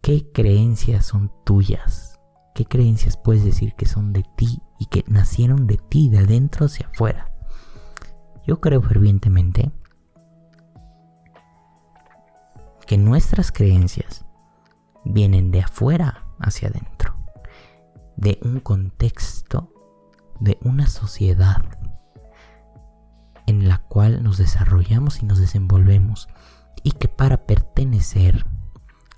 ¿qué 0.01 0.31
creencias 0.31 1.07
son 1.07 1.31
tuyas? 1.43 2.19
¿Qué 2.53 2.65
creencias 2.65 3.17
puedes 3.17 3.43
decir 3.43 3.73
que 3.73 3.87
son 3.87 4.13
de 4.13 4.23
ti 4.37 4.61
y 4.79 4.85
que 4.85 5.03
nacieron 5.07 5.65
de 5.65 5.77
ti, 5.77 6.09
de 6.09 6.19
adentro 6.19 6.67
hacia 6.67 6.85
afuera? 6.85 7.33
Yo 8.45 8.61
creo 8.61 8.83
fervientemente 8.83 9.71
que 12.85 12.99
nuestras 12.99 13.51
creencias 13.51 14.23
vienen 15.03 15.49
de 15.49 15.61
afuera 15.61 16.27
hacia 16.37 16.69
adentro, 16.69 17.15
de 18.15 18.37
un 18.43 18.59
contexto, 18.59 19.73
de 20.39 20.59
una 20.61 20.85
sociedad 20.85 21.63
en 23.47 23.67
la 23.67 23.79
cual 23.79 24.23
nos 24.23 24.37
desarrollamos 24.37 25.21
y 25.21 25.25
nos 25.25 25.39
desenvolvemos 25.39 26.27
y 26.83 26.91
que 26.91 27.07
para 27.07 27.45
pertenecer 27.45 28.45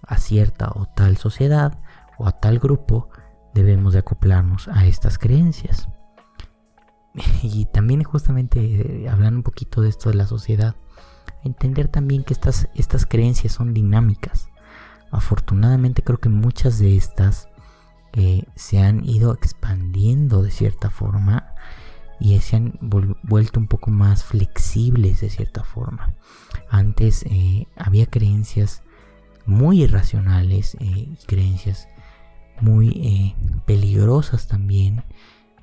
a 0.05 0.17
cierta 0.17 0.69
o 0.75 0.85
tal 0.85 1.17
sociedad 1.17 1.79
o 2.17 2.27
a 2.27 2.33
tal 2.33 2.59
grupo 2.59 3.09
debemos 3.53 3.93
de 3.93 3.99
acoplarnos 3.99 4.67
a 4.67 4.85
estas 4.85 5.17
creencias. 5.17 5.87
Y 7.43 7.65
también 7.65 8.03
justamente 8.03 9.03
eh, 9.03 9.09
hablando 9.09 9.37
un 9.37 9.43
poquito 9.43 9.81
de 9.81 9.89
esto 9.89 10.09
de 10.09 10.15
la 10.15 10.25
sociedad, 10.25 10.75
entender 11.43 11.87
también 11.87 12.23
que 12.23 12.33
estas, 12.33 12.69
estas 12.73 13.05
creencias 13.05 13.53
son 13.53 13.73
dinámicas. 13.73 14.49
Afortunadamente 15.11 16.03
creo 16.03 16.19
que 16.19 16.29
muchas 16.29 16.79
de 16.79 16.97
estas 16.97 17.47
eh, 18.13 18.45
se 18.55 18.79
han 18.79 19.07
ido 19.07 19.33
expandiendo 19.33 20.41
de 20.41 20.51
cierta 20.51 20.89
forma 20.89 21.53
y 22.19 22.39
se 22.39 22.55
han 22.55 22.77
vuelto 23.23 23.59
un 23.59 23.67
poco 23.67 23.91
más 23.91 24.23
flexibles 24.23 25.21
de 25.21 25.29
cierta 25.29 25.63
forma. 25.63 26.13
Antes 26.69 27.23
eh, 27.23 27.67
había 27.75 28.05
creencias 28.05 28.83
muy 29.45 29.83
irracionales, 29.83 30.77
eh, 30.79 31.09
creencias 31.27 31.87
muy 32.61 33.35
peligrosas 33.65 34.47
también, 34.47 35.03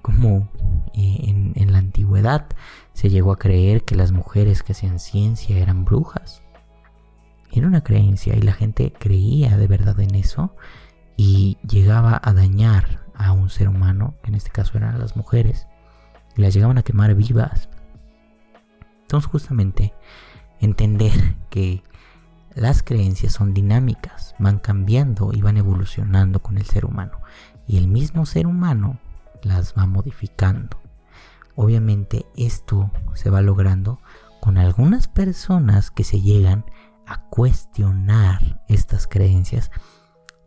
como 0.03 0.51
en, 0.95 1.53
en 1.55 1.73
la 1.73 1.79
antigüedad 1.79 2.47
se 2.93 3.09
llegó 3.09 3.33
a 3.33 3.39
creer 3.39 3.85
que 3.85 3.95
las 3.95 4.13
mujeres 4.13 4.63
que 4.63 4.73
hacían 4.73 4.99
ciencia 4.99 5.59
eran 5.59 5.85
brujas. 5.85 6.43
Era 7.53 7.67
una 7.67 7.83
creencia 7.83 8.37
y 8.37 8.43
la 8.43 8.53
gente 8.53 8.93
creía 8.93 9.57
de 9.57 9.67
verdad 9.67 9.99
en 10.01 10.15
eso 10.15 10.55
y 11.17 11.59
llegaba 11.67 12.21
a 12.23 12.33
dañar 12.33 13.01
a 13.15 13.33
un 13.33 13.51
ser 13.51 13.69
humano, 13.69 14.15
que 14.23 14.31
en 14.31 14.37
este 14.37 14.51
caso 14.51 14.79
eran 14.79 14.99
las 14.99 15.17
mujeres, 15.17 15.67
y 16.37 16.43
las 16.43 16.55
llegaban 16.55 16.79
a 16.79 16.83
quemar 16.83 17.15
vivas. 17.15 17.69
Entonces 19.03 19.31
justamente 19.31 19.93
entender 20.61 21.13
que 21.51 21.83
las 22.55 22.83
creencias 22.83 23.33
son 23.33 23.55
dinámicas, 23.55 24.35
van 24.39 24.59
cambiando 24.59 25.33
y 25.33 25.41
van 25.41 25.57
evolucionando 25.57 26.41
con 26.41 26.59
el 26.59 26.67
ser 26.67 26.85
humano. 26.85 27.21
Y 27.67 27.79
el 27.79 27.89
mismo 27.89 28.27
ser 28.27 28.47
humano 28.47 28.99
las 29.43 29.75
va 29.77 29.87
modificando. 29.87 30.81
Obviamente 31.55 32.27
esto 32.37 32.91
se 33.15 33.31
va 33.31 33.41
logrando 33.41 34.01
con 34.41 34.59
algunas 34.59 35.09
personas 35.09 35.91
que 35.91 36.05
se 36.05 36.21
llegan 36.21 36.65
a 37.07 37.23
cuestionar 37.23 38.63
estas 38.69 39.07
creencias 39.07 39.71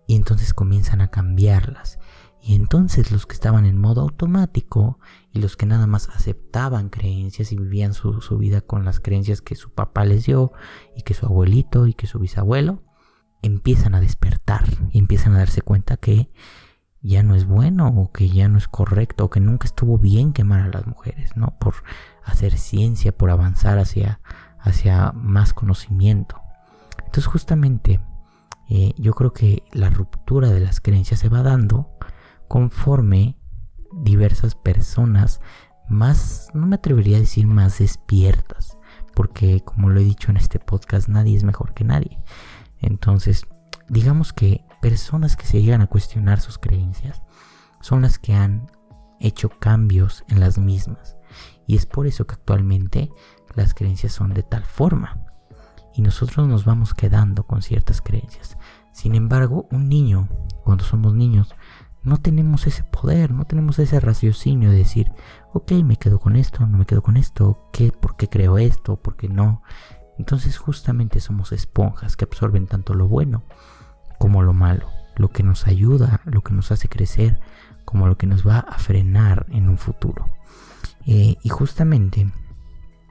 y 0.08 0.16
entonces 0.16 0.54
comienzan 0.54 1.02
a 1.02 1.10
cambiarlas. 1.10 2.00
Y 2.46 2.56
entonces 2.56 3.10
los 3.10 3.26
que 3.26 3.36
estaban 3.36 3.66
en 3.66 3.80
modo 3.80 4.02
automático 4.02 5.00
y 5.32 5.40
los 5.40 5.56
que 5.56 5.66
nada 5.66 5.88
más 5.88 6.10
aceptaban 6.10 6.90
creencias 6.90 7.54
y 7.54 7.58
vivían 7.58 7.94
su, 7.94 8.20
vida 8.38 8.60
con 8.60 8.84
las 8.84 9.00
creencias 9.00 9.42
que 9.42 9.56
su 9.56 9.70
papá 9.70 10.04
les 10.04 10.26
dio 10.26 10.52
y 10.94 11.04
que 11.04 11.14
su 11.14 11.26
abuelito 11.26 11.88
y 11.88 11.94
que 11.94 12.06
su 12.06 12.20
bisabuelo, 12.20 12.84
empiezan 13.42 13.96
a 13.96 14.02
despertar 14.02 14.66
y 14.92 15.00
empiezan 15.00 15.36
a 15.36 15.38
darse 15.38 15.62
cuenta 15.62 15.96
que 15.96 16.28
ya 17.02 17.24
no 17.24 17.36
es 17.36 17.46
bueno 17.46 17.88
o 17.88 18.12
que 18.12 18.28
ya 18.28 18.50
no 18.50 18.58
es 18.58 18.68
correcto 18.68 19.24
o 19.24 19.30
que 19.30 19.40
nunca 19.40 19.66
estuvo 19.66 19.98
bien 19.98 20.34
quemar 20.34 20.64
a 20.64 20.68
las 20.68 20.86
mujeres, 20.86 21.38
¿no? 21.38 21.58
Por 21.62 21.76
hacer 22.26 22.58
ciencia, 22.58 23.18
por 23.18 23.30
avanzar 23.30 23.80
hacia, 23.80 24.20
hacia 24.60 25.14
más 25.14 25.54
conocimiento. 25.54 26.42
Entonces 26.98 27.28
justamente 27.28 28.02
eh, 28.70 28.94
yo 28.98 29.14
creo 29.14 29.32
que 29.32 29.64
la 29.72 29.90
ruptura 29.90 30.50
de 30.50 30.60
las 30.60 30.82
creencias 30.82 31.22
se 31.22 31.30
va 31.30 31.42
dando 31.42 31.90
conforme 32.48 33.38
diversas 33.92 34.56
personas 34.56 35.42
más, 35.90 36.50
no 36.54 36.66
me 36.66 36.76
atrevería 36.76 37.18
a 37.18 37.22
decir 37.22 37.46
más 37.48 37.80
despiertas, 37.80 38.78
porque 39.14 39.62
como 39.62 39.90
lo 39.90 40.00
he 40.00 40.04
dicho 40.04 40.32
en 40.32 40.38
este 40.38 40.60
podcast, 40.60 41.08
nadie 41.08 41.36
es 41.38 41.44
mejor 41.44 41.74
que 41.74 41.84
nadie. 41.84 42.20
Entonces, 42.80 43.46
digamos 43.90 44.34
que 44.34 44.66
personas 44.82 45.36
que 45.36 45.46
se 45.46 45.62
llegan 45.62 45.82
a 45.82 45.88
cuestionar 45.88 46.40
sus 46.40 46.58
creencias 46.58 47.22
son 47.82 48.02
las 48.02 48.18
que 48.18 48.34
han 48.34 48.72
hecho 49.20 49.50
cambios 49.50 50.24
en 50.28 50.40
las 50.40 50.58
mismas. 50.58 51.16
Y 51.68 51.76
es 51.76 51.86
por 51.86 52.08
eso 52.08 52.26
que 52.26 52.36
actualmente 52.36 53.12
las 53.56 53.74
creencias 53.74 54.14
son 54.14 54.34
de 54.34 54.44
tal 54.44 54.64
forma. 54.66 55.26
Y 55.96 56.02
nosotros 56.02 56.48
nos 56.48 56.66
vamos 56.66 56.94
quedando 56.94 57.44
con 57.46 57.62
ciertas 57.62 58.02
creencias. 58.02 58.58
Sin 58.92 59.16
embargo, 59.16 59.68
un 59.72 59.90
niño, 59.90 60.28
cuando 60.64 60.84
somos 60.84 61.14
niños, 61.14 61.54
no 62.04 62.18
tenemos 62.18 62.68
ese 62.68 62.84
poder, 62.84 63.32
no 63.32 63.46
tenemos 63.46 63.80
ese 63.80 64.00
raciocinio 64.00 64.72
de 64.72 64.78
decir, 64.78 65.12
ok, 65.54 65.72
me 65.84 65.96
quedo 65.96 66.20
con 66.20 66.36
esto, 66.36 66.66
no 66.66 66.78
me 66.78 66.86
quedo 66.86 67.02
con 67.02 67.18
esto, 67.18 67.70
¿qué? 67.72 67.92
¿por 67.92 68.18
qué 68.18 68.28
creo 68.28 68.58
esto? 68.58 68.98
¿Por 68.98 69.16
qué 69.16 69.30
no? 69.30 69.64
Entonces 70.18 70.58
justamente 70.58 71.20
somos 71.20 71.52
esponjas 71.52 72.16
que 72.16 72.26
absorben 72.26 72.68
tanto 72.68 72.94
lo 72.94 73.08
bueno 73.08 73.44
como 74.20 74.44
lo 74.44 74.54
malo, 74.54 74.90
lo 75.16 75.30
que 75.30 75.44
nos 75.44 75.68
ayuda, 75.68 76.22
lo 76.26 76.42
que 76.42 76.54
nos 76.54 76.72
hace 76.72 76.88
crecer, 76.88 77.40
como 77.86 78.08
lo 78.08 78.18
que 78.18 78.28
nos 78.28 78.48
va 78.48 78.60
a 78.60 78.78
frenar 78.78 79.46
en 79.50 79.70
un 79.70 79.78
futuro. 79.78 80.30
Eh, 81.06 81.38
y 81.42 81.50
justamente 81.50 82.32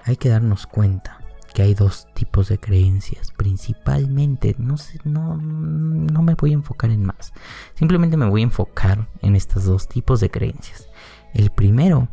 hay 0.04 0.16
que 0.16 0.28
darnos 0.28 0.66
cuenta 0.66 1.21
que 1.52 1.62
hay 1.62 1.74
dos 1.74 2.06
tipos 2.14 2.48
de 2.48 2.58
creencias, 2.58 3.32
principalmente, 3.36 4.54
no, 4.58 4.76
sé, 4.76 4.98
no, 5.04 5.36
no 5.36 6.22
me 6.22 6.34
voy 6.34 6.52
a 6.52 6.54
enfocar 6.54 6.90
en 6.90 7.04
más, 7.04 7.32
simplemente 7.74 8.16
me 8.16 8.28
voy 8.28 8.40
a 8.42 8.44
enfocar 8.44 9.08
en 9.20 9.36
estos 9.36 9.64
dos 9.64 9.88
tipos 9.88 10.20
de 10.20 10.30
creencias. 10.30 10.88
El 11.34 11.50
primero, 11.50 12.08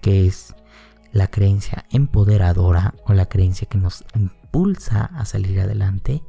que 0.00 0.26
es 0.26 0.54
la 1.12 1.28
creencia 1.28 1.84
empoderadora 1.90 2.94
o 3.04 3.12
la 3.12 3.26
creencia 3.26 3.68
que 3.68 3.78
nos 3.78 4.04
impulsa 4.14 5.04
a 5.04 5.24
salir 5.24 5.60
adelante, 5.60 6.22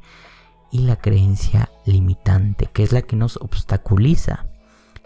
y 0.71 0.79
la 0.79 0.97
creencia 0.97 1.69
limitante, 1.85 2.67
que 2.71 2.83
es 2.83 2.91
la 2.91 3.01
que 3.01 3.15
nos 3.15 3.37
obstaculiza 3.37 4.47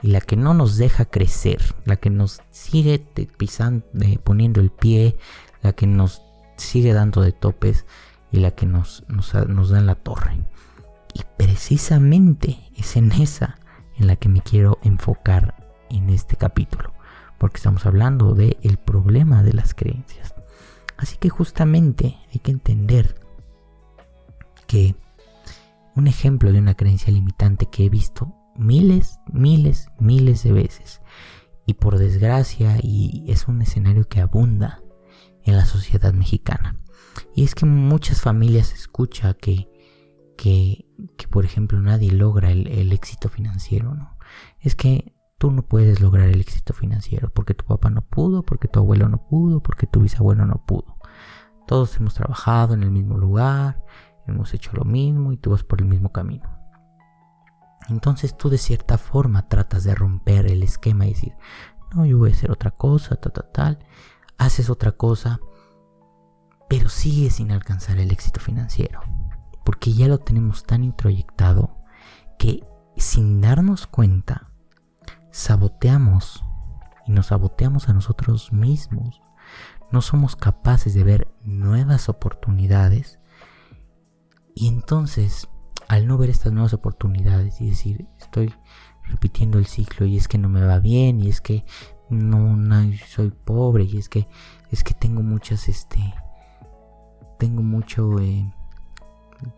y 0.02 0.08
la 0.08 0.22
que 0.22 0.36
no 0.36 0.54
nos 0.54 0.78
deja 0.78 1.06
crecer, 1.06 1.76
la 1.86 1.96
que 1.96 2.10
nos 2.10 2.42
sigue 2.50 3.00
pisando, 3.38 3.86
poniendo 4.24 4.60
el 4.60 4.72
pie, 4.72 5.18
la 5.62 5.74
que 5.74 5.86
nos 5.86 6.22
sigue 6.62 6.94
dando 6.94 7.22
de 7.22 7.32
topes 7.32 7.86
y 8.32 8.40
la 8.40 8.52
que 8.52 8.66
nos, 8.66 9.04
nos, 9.08 9.32
da 9.34 9.80
en 9.80 9.86
la 9.86 9.96
torre. 9.96 10.38
Y 11.14 11.22
precisamente 11.38 12.60
es 12.76 12.96
en 12.96 13.12
esa 13.12 13.60
en 13.98 14.08
la 14.08 14.16
que 14.16 14.30
me 14.30 14.42
quiero 14.42 14.80
enfocar 14.84 15.56
en 15.90 16.10
este 16.10 16.38
capítulo, 16.38 16.94
porque 17.38 17.58
estamos 17.58 17.86
hablando 17.86 18.34
del 18.34 18.58
el 18.62 18.78
problema 18.78 19.44
de 19.44 19.54
las 19.54 19.74
creencias. 19.74 20.34
Así 20.98 21.18
que 21.18 21.30
justamente 21.30 22.18
hay 22.34 22.40
que 22.40 22.52
entender 22.52 23.16
que 24.68 24.96
un 25.96 26.08
ejemplo 26.08 26.54
de 26.54 26.60
una 26.60 26.76
creencia 26.76 27.12
limitante 27.12 27.66
que 27.66 27.86
he 27.86 27.90
visto 27.90 28.34
miles, 28.56 29.20
miles, 29.32 29.90
miles 30.00 30.44
de 30.44 30.54
veces. 30.54 31.02
Y 31.66 31.76
por 31.76 31.98
desgracia, 31.98 32.78
y 32.82 33.26
es 33.28 33.48
un 33.48 33.62
escenario 33.62 34.08
que 34.08 34.22
abunda 34.22 34.81
en 35.44 35.56
la 35.56 35.66
sociedad 35.66 36.14
mexicana. 36.14 36.78
Y 37.36 37.44
es 37.44 37.56
que 37.56 37.66
muchas 37.66 38.22
familias 38.22 38.74
escucha 38.74 39.34
que, 39.34 39.70
que, 40.38 40.86
que 41.18 41.28
por 41.28 41.46
ejemplo, 41.46 41.80
nadie 41.80 42.12
logra 42.12 42.52
el, 42.52 42.92
éxito 42.92 43.30
financiero, 43.30 43.96
¿no? 43.96 44.18
Es 44.60 44.76
que 44.76 45.16
tú 45.38 45.52
no 45.52 45.64
puedes 45.64 46.00
lograr 46.02 46.30
el 46.30 46.40
éxito 46.40 46.74
financiero 46.74 47.30
porque 47.34 47.54
tu 47.54 47.66
papá 47.66 47.90
no 47.90 48.02
pudo, 48.02 48.44
porque 48.44 48.68
tu 48.68 48.80
abuelo 48.80 49.10
no 49.10 49.28
pudo, 49.28 49.62
porque 49.62 49.88
tu 49.88 50.02
bisabuelo 50.02 50.46
no 50.46 50.64
pudo. 50.66 50.98
Todos 51.68 51.96
hemos 51.98 52.14
trabajado 52.14 52.74
en 52.74 52.84
el 52.84 52.92
mismo 52.92 53.18
lugar, 53.18 53.84
hemos 54.28 54.54
hecho 54.54 54.72
lo 54.74 54.84
mismo 54.84 55.32
y 55.32 55.38
tú 55.38 55.52
vas 55.52 55.64
por 55.64 55.82
el 55.82 55.88
mismo 55.88 56.12
camino. 56.12 56.50
Entonces 57.90 58.38
tú 58.38 58.50
de 58.50 58.58
cierta 58.58 58.98
forma 58.98 59.48
tratas 59.48 59.84
de 59.84 59.96
romper 59.96 60.46
el 60.46 60.64
esquema 60.64 61.06
y 61.06 61.14
decir, 61.14 61.34
no, 61.94 62.06
yo 62.06 62.18
voy 62.18 62.32
a 62.32 62.34
hacer 62.34 62.52
otra 62.52 62.72
cosa, 62.72 63.16
tal, 63.16 63.34
tal, 63.34 63.52
tal. 63.52 63.80
Haces 64.42 64.72
otra 64.72 64.92
cosa, 64.94 65.40
pero 66.68 66.90
sigues 66.90 67.36
sin 67.36 67.52
alcanzar 67.52 68.00
el 68.00 68.10
éxito 68.10 68.40
financiero. 68.40 69.02
Porque 69.64 69.94
ya 69.94 70.08
lo 70.08 70.18
tenemos 70.18 70.64
tan 70.64 70.84
introyectado 70.84 71.78
que 72.40 72.64
sin 72.98 73.40
darnos 73.40 73.86
cuenta, 73.86 74.50
saboteamos 75.30 76.44
y 77.06 77.12
nos 77.12 77.28
saboteamos 77.28 77.88
a 77.88 77.94
nosotros 77.94 78.52
mismos. 78.52 79.22
No 79.92 80.02
somos 80.02 80.36
capaces 80.36 80.96
de 80.96 81.04
ver 81.04 81.32
nuevas 81.44 82.10
oportunidades 82.10 83.20
y 84.56 84.70
entonces, 84.70 85.50
al 85.88 86.08
no 86.08 86.18
ver 86.18 86.32
estas 86.32 86.52
nuevas 86.52 86.74
oportunidades 86.74 87.62
y 87.62 87.70
decir, 87.70 88.08
estoy 88.20 88.56
repitiendo 89.04 89.60
el 89.60 89.68
ciclo 89.68 90.08
y 90.08 90.18
es 90.18 90.28
que 90.28 90.40
no 90.40 90.50
me 90.50 90.66
va 90.66 90.80
bien 90.80 91.20
y 91.20 91.30
es 91.30 91.42
que 91.42 91.64
no, 92.12 92.58
soy 93.08 93.32
pobre 93.32 93.86
y 93.86 93.98
es 93.98 94.10
que 94.10 94.28
es 94.70 94.84
que 94.84 94.94
tengo 94.94 95.22
muchas 95.22 95.68
este 95.68 96.14
tengo 97.40 97.64
mucho 97.64 98.20
eh, 98.20 98.54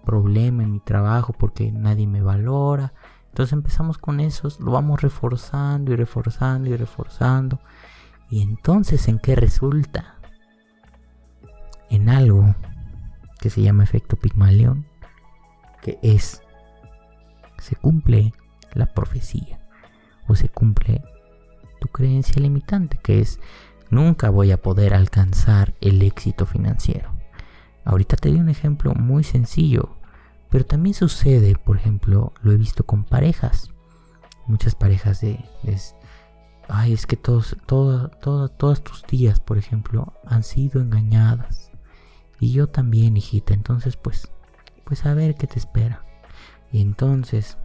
problema 0.05 0.63
en 0.63 0.72
mi 0.72 0.79
trabajo 0.79 1.33
porque 1.33 1.72
nadie 1.72 2.07
me 2.07 2.22
valora. 2.22 2.93
Entonces 3.27 3.53
empezamos 3.53 3.98
con 3.98 4.19
esos 4.19 4.60
lo 4.60 4.72
vamos 4.72 5.01
reforzando 5.01 5.91
y 5.91 5.95
reforzando 5.95 6.69
y 6.69 6.77
reforzando. 6.77 7.60
Y 8.29 8.41
entonces 8.41 9.07
en 9.07 9.19
qué 9.19 9.36
resulta 9.36 10.15
en 11.89 12.10
algo 12.10 12.55
que 13.39 13.50
se 13.50 13.62
llama 13.62 13.83
efecto 13.83 14.15
Pigmalión, 14.15 14.88
que 15.81 16.00
es, 16.01 16.41
se 17.57 17.75
cumple 17.75 18.33
la 18.74 18.86
profecía 18.93 19.60
o 20.27 20.36
se 20.36 20.48
cumple 20.48 21.03
tu 21.84 21.90
creencia 21.90 22.42
limitante, 22.42 22.98
que 23.04 23.20
es, 23.20 23.42
nunca 23.90 24.30
voy 24.30 24.52
a 24.52 24.62
poder 24.62 24.94
alcanzar 24.94 25.74
el 25.82 26.02
éxito 26.02 26.46
financiero. 26.46 27.12
Ahorita 27.84 28.16
te 28.16 28.30
doy 28.30 28.40
un 28.40 28.48
ejemplo 28.48 28.94
muy 28.94 29.25
sencillo, 29.25 29.98
pero 30.50 30.66
también 30.66 30.94
sucede, 30.94 31.58
por 31.58 31.75
ejemplo, 31.75 32.32
lo 32.42 32.54
he 32.54 32.56
visto 32.56 32.86
con 32.86 33.04
parejas. 33.04 33.70
Muchas 34.48 34.75
parejas 34.75 35.20
de, 35.20 35.44
ay, 36.70 36.94
es 36.94 37.06
que 37.06 37.18
todos, 37.18 37.58
todos 37.68 38.84
tus 38.86 39.04
días, 39.04 39.42
por 39.42 39.58
ejemplo, 39.58 40.13
han 40.25 40.44
sido 40.44 40.80
engañadas. 40.80 41.70
Y 42.40 42.54
yo 42.54 42.68
también, 42.68 43.18
hijita. 43.18 43.54
Entonces, 43.54 43.98
pues, 43.98 44.32
pues 44.86 45.06
a 45.06 45.13
ver 45.13 45.36
qué 45.36 45.48
te 45.48 45.60
espera. 45.60 46.06
Y 46.72 46.82
entonces 46.82 47.58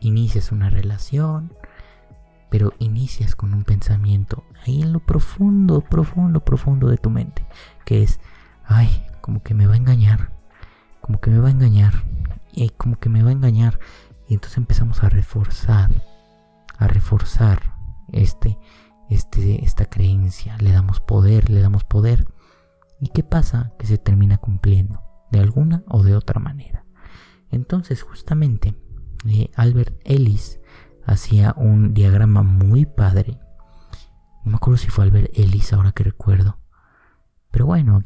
inicias 0.00 0.52
una 0.52 0.70
relación, 0.70 1.52
pero 2.50 2.74
inicias 2.78 3.34
con 3.36 3.54
un 3.54 3.64
pensamiento 3.64 4.44
ahí 4.66 4.82
en 4.82 4.92
lo 4.92 5.00
profundo, 5.00 5.80
profundo, 5.80 6.40
profundo 6.40 6.88
de 6.88 6.98
tu 6.98 7.08
mente, 7.08 7.46
que 7.84 8.02
es, 8.02 8.20
ay, 8.64 9.06
como 9.20 9.42
que 9.42 9.54
me 9.54 9.66
va 9.66 9.74
a 9.74 9.78
engañar, 9.78 10.32
como 11.00 11.20
que 11.20 11.30
me 11.30 11.38
va 11.38 11.48
a 11.48 11.52
engañar, 11.52 12.04
y 12.52 12.68
como 12.70 12.98
que 12.98 13.08
me 13.08 13.22
va 13.22 13.30
a 13.30 13.32
engañar. 13.32 13.78
Y 14.28 14.34
entonces 14.34 14.58
empezamos 14.58 15.02
a 15.02 15.08
reforzar, 15.08 15.90
a 16.78 16.86
reforzar 16.86 17.74
este, 18.12 18.58
este, 19.08 19.64
esta 19.64 19.86
creencia, 19.86 20.56
le 20.58 20.72
damos 20.72 21.00
poder, 21.00 21.50
le 21.50 21.60
damos 21.60 21.84
poder. 21.84 22.26
¿Y 23.00 23.08
qué 23.08 23.22
pasa? 23.22 23.72
Que 23.78 23.86
se 23.86 23.98
termina 23.98 24.38
cumpliendo, 24.38 25.02
de 25.30 25.40
alguna 25.40 25.82
o 25.88 26.02
de 26.02 26.14
otra 26.14 26.40
manera. 26.40 26.84
Entonces, 27.50 28.02
justamente, 28.02 28.76
eh, 29.26 29.50
Albert 29.56 30.00
Ellis 30.04 30.59
hacía 31.04 31.54
un 31.56 31.94
diagrama 31.94 32.42
muy 32.42 32.86
padre. 32.86 33.38
No 34.44 34.52
me 34.52 34.56
acuerdo 34.56 34.78
si 34.78 34.88
fue 34.88 35.04
Albert 35.04 35.30
Ellis, 35.34 35.72
ahora 35.72 35.92
que 35.92 36.04
recuerdo. 36.04 36.58
Pero 37.50 37.66
bueno, 37.66 37.98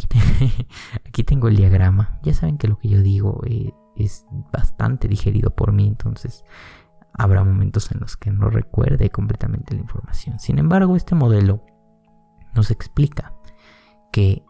aquí, 1.06 1.22
tengo 1.24 1.48
el 1.48 1.56
diagrama. 1.56 2.18
Ya 2.22 2.34
saben 2.34 2.58
que 2.58 2.68
lo 2.68 2.78
que 2.78 2.88
yo 2.88 3.02
digo 3.02 3.40
eh, 3.46 3.72
es 3.96 4.24
bastante 4.52 5.06
digerido 5.08 5.50
por 5.50 5.72
mí, 5.72 5.86
entonces 5.86 6.44
habrá 7.12 7.44
momentos 7.44 7.92
en 7.92 8.00
los 8.00 8.16
que 8.16 8.30
no 8.30 8.50
recuerde 8.50 9.10
completamente 9.10 9.74
la 9.74 9.82
información. 9.82 10.38
Sin 10.40 10.58
embargo, 10.58 10.96
este 10.96 11.14
modelo 11.14 11.64
nos 12.54 12.70
explica 12.70 13.34
que 14.12 14.44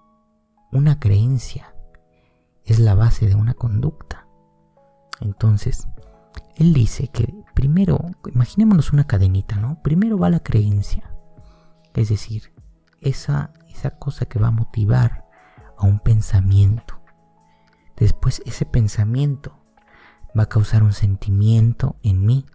una 0.73 0.99
creencia 0.99 1.75
es 2.65 2.79
la 2.79 2.95
base 2.95 3.27
de 3.27 3.35
una 3.35 3.55
conducta. 3.55 4.27
Entonces, 5.21 5.89
él 6.57 6.73
dice 6.73 7.09
que 7.09 7.35
primero, 7.55 7.99
imaginémonos 8.33 8.93
una 8.93 9.07
cadenita, 9.07 9.57
¿no? 9.57 9.81
Primero 9.83 10.19
va 10.19 10.31
la 10.31 10.41
creencia, 10.41 11.11
es 11.95 12.09
decir, 12.09 12.53
esa, 13.01 13.53
esa 13.71 13.99
cosa 13.99 14.27
que 14.27 14.39
va 14.39 14.49
a 14.49 14.53
motivar 14.53 15.25
a 15.79 15.87
un 15.87 15.99
pensamiento. 15.99 17.01
Después 17.97 18.43
ese 18.47 18.67
pensamiento 18.67 19.65
va 20.37 20.45
a 20.45 20.49
causar 20.49 20.83
un 20.83 20.93
sentimiento 20.93 21.97
en 22.03 22.25
mí. 22.25 22.47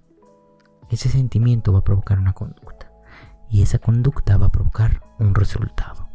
Ese 0.89 1.09
sentimiento 1.09 1.71
va 1.71 1.79
a 1.79 1.83
provocar 1.83 2.19
una 2.19 2.33
conducta. 2.33 2.91
Y 3.49 3.61
esa 3.61 3.79
conducta 3.79 4.37
va 4.37 4.47
a 4.47 4.51
provocar 4.51 5.01
un 5.17 5.33
resultado. 5.33 6.09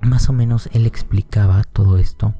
Más 0.00 0.28
o 0.28 0.32
menos 0.32 0.68
él 0.72 0.86
explicaba 0.86 1.64
todo 1.64 1.98
esto 1.98 2.34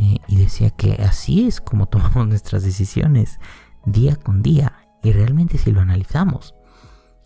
eh, 0.00 0.16
y 0.28 0.36
decía 0.36 0.70
que 0.70 0.94
así 0.94 1.46
es 1.46 1.60
como 1.60 1.86
tomamos 1.90 2.26
nuestras 2.26 2.62
decisiones 2.62 3.38
día 3.84 4.16
con 4.16 4.42
día. 4.42 4.76
Y 5.02 5.12
realmente 5.12 5.58
si 5.58 5.72
lo 5.72 5.80
analizamos 5.80 6.54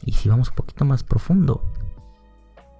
y 0.02 0.12
si 0.12 0.28
vamos 0.28 0.50
un 0.50 0.56
poquito 0.56 0.84
más 0.84 1.04
profundo, 1.04 1.72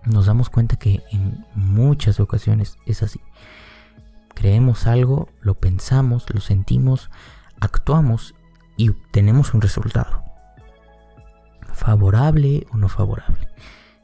nos 0.04 0.26
damos 0.26 0.50
cuenta 0.50 0.76
que 0.76 1.02
en 1.12 1.46
muchas 1.54 2.20
ocasiones 2.20 2.76
es 2.87 3.02
así. 3.02 3.20
Creemos 4.35 4.87
algo, 4.87 5.28
lo 5.40 5.54
pensamos, 5.54 6.26
lo 6.33 6.40
sentimos, 6.40 7.11
actuamos 7.61 8.35
y 8.76 8.90
obtenemos 8.90 9.54
un 9.54 9.61
resultado. 9.61 10.24
Favorable 11.72 12.66
o 12.72 12.76
no 12.76 12.88
favorable. 12.88 13.48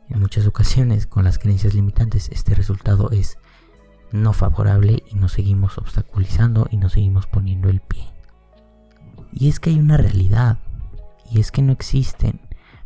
En 0.08 0.20
muchas 0.20 0.46
ocasiones 0.46 1.06
con 1.06 1.24
las 1.24 1.38
creencias 1.38 1.74
limitantes 1.74 2.28
este 2.30 2.54
resultado 2.54 3.10
es 3.10 3.38
no 4.12 4.32
favorable 4.32 5.02
y 5.10 5.14
nos 5.16 5.32
seguimos 5.32 5.78
obstaculizando 5.78 6.66
y 6.70 6.76
nos 6.76 6.92
seguimos 6.92 7.26
poniendo 7.26 7.68
el 7.68 7.80
pie. 7.80 8.12
Y 9.32 9.48
es 9.48 9.60
que 9.60 9.70
hay 9.70 9.78
una 9.78 9.96
realidad 9.96 10.58
y 11.30 11.40
es 11.40 11.52
que 11.52 11.62
no 11.62 11.72
existen 11.72 12.40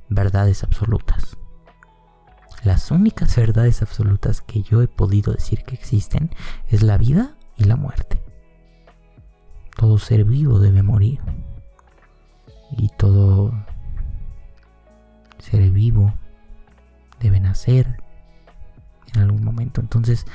verdades 0.08 0.62
absolutas. 0.62 1.36
Las 2.62 2.90
únicas 2.90 3.36
verdades 3.36 3.82
absolutas 3.82 4.40
que 4.40 4.62
yo 4.62 4.80
he 4.82 4.88
podido 4.88 5.32
decir 5.32 5.64
que 5.64 5.74
existen 5.74 6.30
es 6.68 6.82
la 6.82 6.96
vida 6.96 7.36
y 7.56 7.64
la 7.64 7.76
muerte. 7.76 8.22
Todo 9.76 9.98
ser 9.98 10.24
vivo 10.24 10.58
debe 10.58 10.82
morir. 10.82 11.20
Y 12.76 12.88
todo 12.96 13.52
ser 15.38 15.70
vivo 15.70 16.14
debe 17.20 17.40
nacer 17.40 18.02
en 19.14 19.20
algún 19.20 19.44
momento. 19.44 19.80
Entonces, 19.80 20.26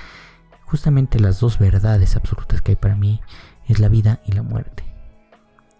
justamente 0.70 1.20
las 1.20 1.40
dos 1.40 1.58
verdades 1.58 2.16
absolutas 2.16 2.62
que 2.62 2.74
hay 2.74 2.76
para 2.76 2.96
mí 2.96 3.22
es 3.68 3.80
la 3.80 3.90
vida 3.90 4.22
y 4.26 4.34
la 4.34 4.44
muerte. 4.44 4.84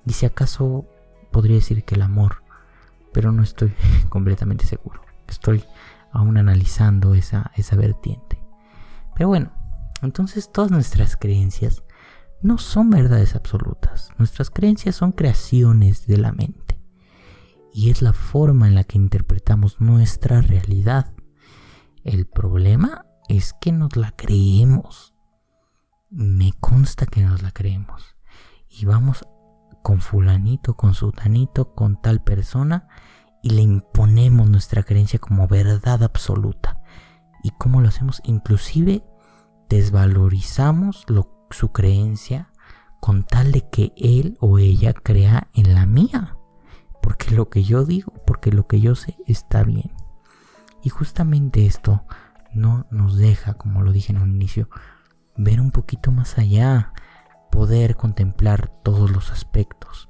Y 0.06 0.14
si 0.14 0.26
acaso 0.26 0.86
podría 1.32 1.58
decir 1.58 1.84
que 1.84 1.94
el 1.94 2.02
amor, 2.02 2.44
pero 3.14 3.32
no 3.32 3.44
estoy 3.44 3.74
completamente 4.10 4.66
seguro. 4.66 5.02
Estoy 5.28 5.64
aún 6.12 6.38
analizando 6.38 7.14
esa, 7.14 7.52
esa 7.56 7.76
vertiente. 7.76 8.42
Pero 9.16 9.30
bueno, 9.30 9.52
entonces 10.02 10.52
todas 10.52 10.72
nuestras 10.72 11.16
creencias 11.18 11.84
no 12.42 12.58
son 12.58 12.90
verdades 12.90 13.36
absolutas. 13.36 14.10
Nuestras 14.18 14.50
creencias 14.50 14.96
son 14.96 15.12
creaciones 15.12 16.08
de 16.08 16.18
la 16.18 16.32
mente. 16.32 16.80
Y 17.72 17.92
es 17.92 18.02
la 18.02 18.14
forma 18.14 18.68
en 18.68 18.74
la 18.74 18.86
que 18.86 18.98
interpretamos 18.98 19.80
nuestra 19.80 20.42
realidad. 20.42 21.14
El 22.04 22.26
problema 22.26 23.06
es 23.30 23.54
que 23.54 23.72
nos 23.72 23.96
la 23.96 24.12
creemos. 24.12 25.14
Me 26.10 26.52
consta 26.60 27.06
que 27.06 27.22
nos 27.22 27.42
la 27.42 27.52
creemos. 27.52 28.18
Y 28.70 28.86
vamos 28.86 29.26
con 29.84 30.02
fulanito, 30.02 30.76
con 30.76 30.94
sutanito, 30.94 31.74
con 31.74 32.02
tal 32.02 32.22
persona 32.22 32.88
y 33.42 33.52
le 33.52 33.62
imponemos 33.62 34.50
nuestra 34.50 34.84
creencia 34.84 35.20
como 35.20 35.48
verdad 35.48 36.04
absoluta. 36.04 36.82
¿Y 37.44 37.52
cómo 37.52 37.82
lo 37.82 37.88
hacemos? 37.88 38.22
Inclusive 38.26 39.06
desvalorizamos 39.70 41.06
su 41.52 41.72
creencia 41.72 42.52
con 43.00 43.24
tal 43.24 43.52
de 43.52 43.70
que 43.70 43.94
él 43.96 44.38
o 44.42 44.58
ella 44.58 44.94
crea 44.94 45.48
en 45.54 45.76
la 45.76 45.86
mía. 45.86 46.36
Porque 47.02 47.32
lo 47.32 47.50
que 47.50 47.64
yo 47.64 47.86
digo, 47.86 48.12
porque 48.26 48.52
lo 48.52 48.68
que 48.68 48.82
yo 48.82 48.96
sé 48.96 49.16
está 49.26 49.64
bien. 49.64 49.94
Y 50.82 50.90
justamente 50.90 51.66
esto 51.66 52.04
no 52.54 52.88
nos 52.92 53.18
deja, 53.18 53.54
como 53.54 53.82
lo 53.82 53.92
dije 53.92 54.14
en 54.14 54.22
un 54.22 54.32
inicio, 54.32 54.70
ver 55.38 55.62
un 55.62 55.72
poquito 55.72 56.12
más 56.12 56.38
allá, 56.38 56.94
poder 57.52 57.96
contemplar 57.96 58.72
todos 58.84 59.12
los 59.12 59.32
aspectos 59.32 60.10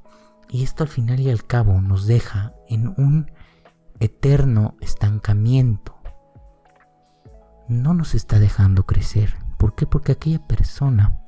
y 0.49 0.63
esto 0.63 0.83
al 0.83 0.89
final 0.89 1.19
y 1.19 1.29
al 1.29 1.45
cabo 1.45 1.79
nos 1.81 2.07
deja 2.07 2.53
en 2.67 2.87
un 2.97 3.31
eterno 3.99 4.75
estancamiento. 4.81 5.95
No 7.67 7.93
nos 7.93 8.15
está 8.15 8.39
dejando 8.39 8.85
crecer. 8.85 9.35
¿Por 9.57 9.75
qué? 9.75 9.85
Porque 9.85 10.13
aquella 10.13 10.45
persona 10.47 11.19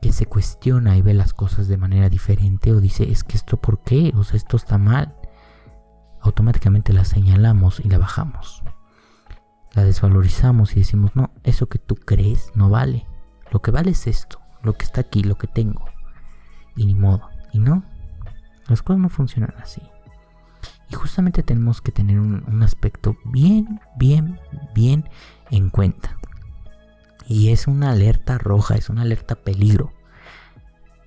que 0.00 0.12
se 0.12 0.26
cuestiona 0.26 0.96
y 0.96 1.02
ve 1.02 1.14
las 1.14 1.34
cosas 1.34 1.66
de 1.66 1.76
manera 1.76 2.08
diferente 2.08 2.72
o 2.72 2.80
dice, 2.80 3.10
es 3.10 3.24
que 3.24 3.36
esto 3.36 3.56
por 3.56 3.82
qué, 3.82 4.12
o 4.16 4.22
sea, 4.22 4.36
esto 4.36 4.56
está 4.56 4.78
mal, 4.78 5.16
automáticamente 6.20 6.92
la 6.92 7.04
señalamos 7.04 7.80
y 7.80 7.88
la 7.88 7.98
bajamos. 7.98 8.62
La 9.72 9.84
desvalorizamos 9.84 10.72
y 10.72 10.80
decimos, 10.80 11.14
no, 11.14 11.30
eso 11.44 11.68
que 11.68 11.78
tú 11.78 11.94
crees 11.94 12.50
no 12.54 12.70
vale. 12.70 13.06
Lo 13.52 13.62
que 13.62 13.70
vale 13.70 13.90
es 13.90 14.06
esto, 14.06 14.40
lo 14.62 14.76
que 14.76 14.84
está 14.84 15.00
aquí, 15.00 15.22
lo 15.22 15.36
que 15.36 15.46
tengo. 15.46 15.84
Y 16.76 16.86
ni 16.86 16.94
modo. 16.94 17.28
Y 17.52 17.58
no, 17.58 17.84
las 18.68 18.82
cosas 18.82 19.00
no 19.00 19.08
funcionan 19.08 19.54
así. 19.60 19.82
Y 20.90 20.94
justamente 20.94 21.42
tenemos 21.42 21.80
que 21.80 21.92
tener 21.92 22.18
un, 22.18 22.62
aspecto 22.62 23.16
bien, 23.24 23.80
bien, 23.96 24.40
bien 24.74 25.08
en 25.50 25.70
cuenta. 25.70 26.16
Y 27.28 27.50
es 27.50 27.68
una 27.68 27.90
alerta 27.90 28.38
roja, 28.38 28.74
es 28.74 28.88
una 28.88 29.02
alerta 29.02 29.36
peligro. 29.36 29.92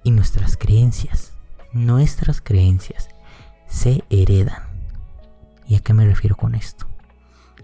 Y 0.04 0.12
nuestras 0.12 0.56
creencias, 0.56 1.34
nuestras 1.74 2.40
creencias, 2.40 3.10
se 3.68 4.04
heredan. 4.10 4.64
¿Y 5.68 5.76
a 5.76 5.80
qué 5.80 5.94
me 5.94 6.06
refiero 6.06 6.36
con 6.38 6.56
esto? 6.56 6.88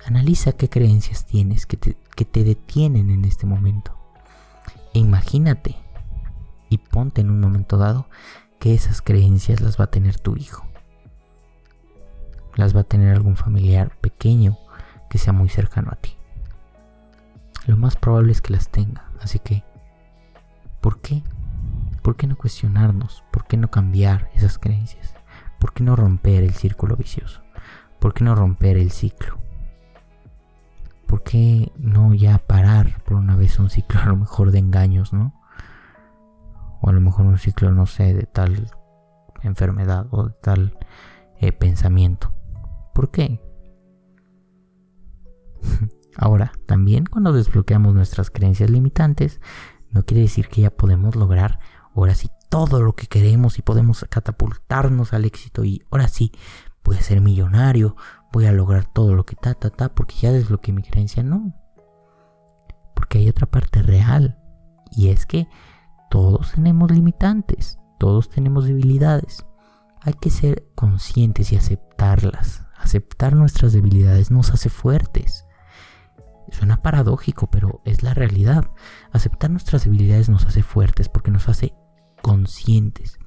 Analiza 0.09 0.53
qué 0.53 0.69
creencias 0.69 1.27
tienes 1.27 1.67
que 1.67 1.77
te, 1.77 1.95
que 2.15 2.25
te 2.25 2.43
detienen 2.43 3.11
en 3.11 3.25
este 3.25 3.45
momento. 3.45 3.93
E 4.95 4.97
imagínate 4.97 5.75
y 6.67 6.79
ponte 6.79 7.21
en 7.21 7.29
un 7.29 7.39
momento 7.39 7.77
dado 7.77 8.07
que 8.59 8.73
esas 8.73 9.03
creencias 9.03 9.61
las 9.61 9.79
va 9.79 9.83
a 9.83 9.91
tener 9.91 10.17
tu 10.17 10.35
hijo. 10.35 10.65
Las 12.55 12.75
va 12.75 12.79
a 12.79 12.85
tener 12.85 13.13
algún 13.13 13.35
familiar 13.35 13.95
pequeño 14.01 14.57
que 15.11 15.19
sea 15.19 15.31
muy 15.31 15.47
cercano 15.47 15.91
a 15.91 15.97
ti. 15.97 16.17
Lo 17.67 17.77
más 17.77 17.95
probable 17.95 18.31
es 18.31 18.41
que 18.41 18.53
las 18.53 18.69
tenga, 18.69 19.11
así 19.21 19.37
que 19.37 19.63
¿Por 20.81 21.01
qué? 21.01 21.21
¿Por 22.01 22.15
qué 22.15 22.25
no 22.25 22.35
cuestionarnos? 22.35 23.23
¿Por 23.29 23.45
qué 23.45 23.57
no 23.57 23.69
cambiar 23.69 24.31
esas 24.33 24.57
creencias? 24.57 25.13
¿Por 25.59 25.71
qué 25.71 25.83
no 25.83 25.95
romper 25.95 26.43
el 26.43 26.55
círculo 26.55 26.95
vicioso? 26.95 27.43
¿Por 27.99 28.15
qué 28.15 28.23
no 28.23 28.33
romper 28.33 28.75
el 28.75 28.89
ciclo? 28.89 29.37
¿Por 31.09 31.23
qué 31.23 31.71
no 31.75 32.13
ya 32.13 32.37
parar 32.37 33.01
por 33.03 33.17
una 33.17 33.35
vez 33.35 33.57
un 33.57 33.71
ciclo 33.71 33.99
a 33.99 34.05
lo 34.05 34.15
mejor 34.15 34.51
de 34.51 34.59
engaños, 34.59 35.11
¿no? 35.11 35.33
O 36.81 36.89
a 36.89 36.93
lo 36.93 37.01
mejor 37.01 37.25
un 37.25 37.39
ciclo, 37.39 37.71
no 37.71 37.87
sé, 37.87 38.13
de 38.13 38.27
tal 38.27 38.69
enfermedad 39.41 40.05
o 40.11 40.27
de 40.27 40.35
tal 40.43 40.77
eh, 41.39 41.51
pensamiento. 41.51 42.31
¿Por 42.93 43.09
qué? 43.09 43.41
Ahora, 46.15 46.51
también 46.67 47.07
cuando 47.07 47.33
desbloqueamos 47.33 47.95
nuestras 47.95 48.29
creencias 48.29 48.69
limitantes, 48.69 49.41
no 49.89 50.05
quiere 50.05 50.21
decir 50.21 50.47
que 50.47 50.61
ya 50.61 50.69
podemos 50.69 51.15
lograr 51.15 51.59
ahora 51.95 52.13
sí 52.13 52.29
todo 52.49 52.83
lo 52.83 52.93
que 52.93 53.07
queremos 53.07 53.57
y 53.57 53.63
podemos 53.63 54.05
catapultarnos 54.09 55.13
al 55.13 55.25
éxito 55.25 55.63
y 55.63 55.81
ahora 55.89 56.07
sí 56.07 56.31
a 56.97 57.01
ser 57.01 57.21
millonario, 57.21 57.95
voy 58.31 58.45
a 58.45 58.51
lograr 58.51 58.85
todo 58.85 59.15
lo 59.15 59.25
que 59.25 59.35
ta, 59.35 59.53
ta, 59.53 59.69
ta, 59.69 59.89
porque 59.89 60.15
ya 60.15 60.31
desbloqueé 60.31 60.73
mi 60.73 60.83
creencia. 60.83 61.23
No. 61.23 61.53
Porque 62.93 63.19
hay 63.19 63.29
otra 63.29 63.47
parte 63.47 63.81
real 63.81 64.37
y 64.91 65.09
es 65.09 65.25
que 65.25 65.47
todos 66.09 66.51
tenemos 66.53 66.91
limitantes, 66.91 67.79
todos 67.97 68.29
tenemos 68.29 68.65
debilidades. 68.65 69.45
Hay 70.01 70.13
que 70.13 70.29
ser 70.29 70.67
conscientes 70.75 71.51
y 71.51 71.55
aceptarlas. 71.55 72.65
Aceptar 72.77 73.35
nuestras 73.35 73.73
debilidades 73.73 74.31
nos 74.31 74.51
hace 74.51 74.69
fuertes. 74.69 75.45
Suena 76.51 76.81
paradójico, 76.81 77.47
pero 77.51 77.81
es 77.85 78.01
la 78.01 78.13
realidad. 78.13 78.71
Aceptar 79.11 79.51
nuestras 79.51 79.83
debilidades 79.83 80.29
nos 80.29 80.45
hace 80.45 80.63
fuertes 80.63 81.09
porque 81.09 81.31
nos 81.31 81.47
hace 81.49 81.73
conscientes. 82.21 83.19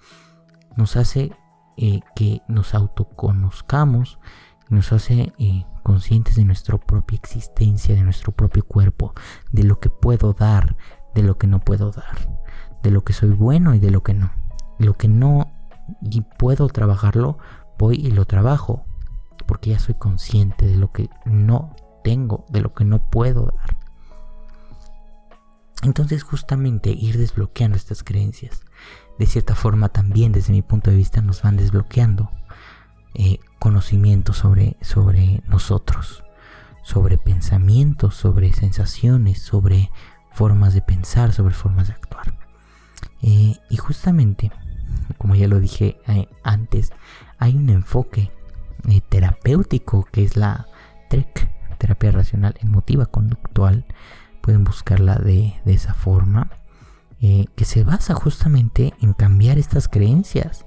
Nos 0.77 0.97
hace 0.97 1.33
eh, 1.77 2.01
que 2.17 2.43
nos 2.49 2.75
autoconozcamos, 2.75 4.19
nos 4.73 4.93
hace 4.93 5.33
eh, 5.39 5.67
conscientes 5.83 6.37
de 6.37 6.45
nuestra 6.45 6.79
propia 6.79 7.17
existencia, 7.17 7.95
de 7.95 8.03
nuestro 8.03 8.33
propio 8.33 8.65
cuerpo, 8.65 9.15
de 9.53 9.65
lo 9.65 9.79
que 9.79 9.91
puedo 9.91 10.33
dar, 10.33 10.77
de 11.15 11.23
lo 11.23 11.37
que 11.37 11.47
no 11.47 11.61
puedo 11.61 11.91
dar, 11.91 12.41
de 12.83 12.91
lo 12.91 13.05
que 13.05 13.13
soy 13.13 13.31
bueno 13.31 13.75
y 13.75 13.79
de 13.79 13.91
lo 13.91 14.03
que 14.03 14.15
no. 14.15 14.33
Lo 14.79 14.95
que 14.95 15.09
no 15.09 15.53
y 16.01 16.23
puedo 16.23 16.69
trabajarlo, 16.69 17.39
voy 17.79 17.97
y 17.97 18.11
lo 18.11 18.25
trabajo, 18.25 18.87
porque 19.47 19.71
ya 19.71 19.79
soy 19.79 19.95
consciente 19.95 20.67
de 20.67 20.77
lo 20.77 20.91
que 20.91 21.11
no 21.27 21.77
tengo, 22.03 22.47
de 22.49 22.63
lo 22.63 22.73
que 22.73 22.85
no 22.85 23.11
puedo 23.11 23.47
dar. 23.47 23.77
Entonces 25.83 26.23
justamente 26.23 26.91
ir 26.91 27.19
desbloqueando 27.19 27.77
estas 27.77 28.03
creencias, 28.03 28.63
de 29.19 29.27
cierta 29.27 29.55
forma 29.55 29.91
también 29.91 30.33
desde 30.33 30.53
mi 30.53 30.63
punto 30.63 30.91
de 30.91 30.97
vista 30.97 31.21
nos 31.21 31.43
van 31.43 31.57
desbloqueando 31.57 32.31
eh, 33.15 33.41
conocimientos 33.63 34.39
sobre, 34.39 34.77
sobre 34.81 35.41
nosotros, 35.47 36.25
sobre 36.83 37.17
pensamientos, 37.17 38.17
sobre 38.17 38.53
sensaciones, 38.53 39.41
sobre 39.41 39.93
formas 40.33 40.75
de 40.75 40.83
pensar, 40.83 41.33
sobre 41.33 41.55
formas 41.55 41.87
de 41.87 41.93
actuar. 41.93 42.35
Eh, 43.23 43.55
y 43.71 43.77
justamente, 43.77 44.51
como 45.17 45.37
ya 45.37 45.47
lo 45.47 45.61
dije 45.61 45.97
eh, 46.09 46.27
antes, 46.43 46.91
hay 47.39 47.55
un 47.55 47.71
enfoque 47.71 48.33
terapéutico 49.09 50.09
que 50.11 50.25
es 50.25 50.37
la 50.37 50.67
TREC, 51.09 51.49
terapia 51.79 52.11
racional 52.11 52.57
emotiva 52.63 53.07
conductual, 53.07 53.85
pueden 54.41 54.65
buscarla 54.65 55.19
de, 55.19 55.55
esa 55.67 55.95
forma, 55.95 56.51
eh, 57.21 57.47
que 57.55 57.65
se 57.65 57.85
basa 57.85 58.15
justamente 58.15 58.93
en 59.01 59.13
cambiar 59.13 59.57
estas 59.57 59.87
creencias. 59.87 60.67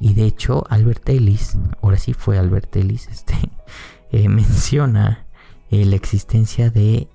Y 0.00 0.14
de 0.14 0.24
hecho, 0.24 0.64
Albert 0.68 1.08
Ellis, 1.08 1.56
ahora 1.82 1.98
sí 1.98 2.12
fue 2.12 2.38
Albert 2.38 2.74
Ellis, 2.76 3.08
este, 3.10 3.34
eh, 4.10 4.28
menciona 4.28 5.26
eh, 5.70 5.84
la 5.84 5.96
existencia 5.96 6.70
de 6.70 7.08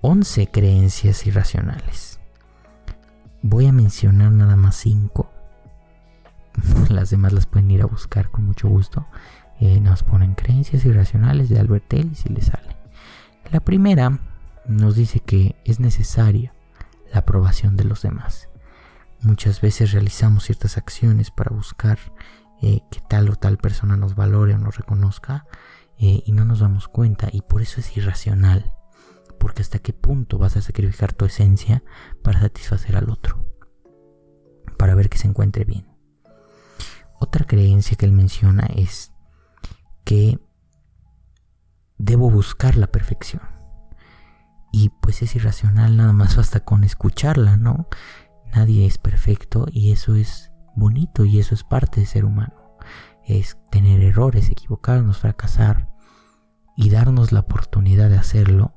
11 0.00 0.48
creencias 0.48 1.26
irracionales. 1.26 2.20
Voy 3.42 3.66
a 3.66 3.72
mencionar 3.72 4.32
nada 4.32 4.56
más 4.56 4.76
5. 4.76 5.30
Las 6.88 7.10
demás 7.10 7.32
las 7.32 7.46
pueden 7.46 7.70
ir 7.70 7.82
a 7.82 7.86
buscar 7.86 8.30
con 8.30 8.46
mucho 8.46 8.68
gusto. 8.68 9.06
Eh, 9.60 9.80
nos 9.80 10.02
ponen 10.02 10.34
creencias 10.34 10.84
irracionales 10.84 11.48
de 11.48 11.58
Albert 11.58 11.92
Ellis 11.92 12.26
y 12.26 12.30
le 12.30 12.42
sale. 12.42 12.76
La 13.52 13.60
primera 13.60 14.18
nos 14.66 14.96
dice 14.96 15.20
que 15.20 15.56
es 15.64 15.80
necesaria 15.80 16.52
la 17.12 17.20
aprobación 17.20 17.76
de 17.76 17.84
los 17.84 18.02
demás. 18.02 18.48
Muchas 19.26 19.60
veces 19.60 19.90
realizamos 19.90 20.44
ciertas 20.44 20.76
acciones 20.78 21.32
para 21.32 21.50
buscar 21.50 21.98
eh, 22.62 22.82
que 22.92 23.00
tal 23.08 23.28
o 23.28 23.34
tal 23.34 23.58
persona 23.58 23.96
nos 23.96 24.14
valore 24.14 24.54
o 24.54 24.58
nos 24.58 24.76
reconozca 24.76 25.46
eh, 25.98 26.22
y 26.24 26.30
no 26.30 26.44
nos 26.44 26.60
damos 26.60 26.86
cuenta 26.86 27.28
y 27.32 27.40
por 27.40 27.60
eso 27.60 27.80
es 27.80 27.96
irracional. 27.96 28.72
Porque 29.40 29.62
hasta 29.62 29.80
qué 29.80 29.92
punto 29.92 30.38
vas 30.38 30.56
a 30.56 30.62
sacrificar 30.62 31.12
tu 31.12 31.24
esencia 31.24 31.82
para 32.22 32.38
satisfacer 32.38 32.96
al 32.96 33.10
otro. 33.10 33.44
Para 34.78 34.94
ver 34.94 35.08
que 35.08 35.18
se 35.18 35.26
encuentre 35.26 35.64
bien. 35.64 35.88
Otra 37.18 37.46
creencia 37.46 37.96
que 37.96 38.06
él 38.06 38.12
menciona 38.12 38.66
es 38.76 39.10
que 40.04 40.38
debo 41.98 42.30
buscar 42.30 42.76
la 42.76 42.86
perfección. 42.86 43.42
Y 44.70 44.90
pues 45.00 45.20
es 45.22 45.34
irracional 45.34 45.96
nada 45.96 46.12
más 46.12 46.36
basta 46.36 46.60
con 46.60 46.84
escucharla, 46.84 47.56
¿no? 47.56 47.88
Nadie 48.54 48.86
es 48.86 48.98
perfecto 48.98 49.66
y 49.70 49.92
eso 49.92 50.14
es 50.14 50.52
bonito 50.74 51.24
y 51.24 51.38
eso 51.38 51.54
es 51.54 51.64
parte 51.64 52.00
de 52.00 52.06
ser 52.06 52.24
humano. 52.24 52.54
Es 53.24 53.58
tener 53.70 54.00
errores, 54.02 54.50
equivocarnos, 54.50 55.18
fracasar 55.18 55.88
y 56.76 56.90
darnos 56.90 57.32
la 57.32 57.40
oportunidad 57.40 58.08
de 58.08 58.18
hacerlo 58.18 58.76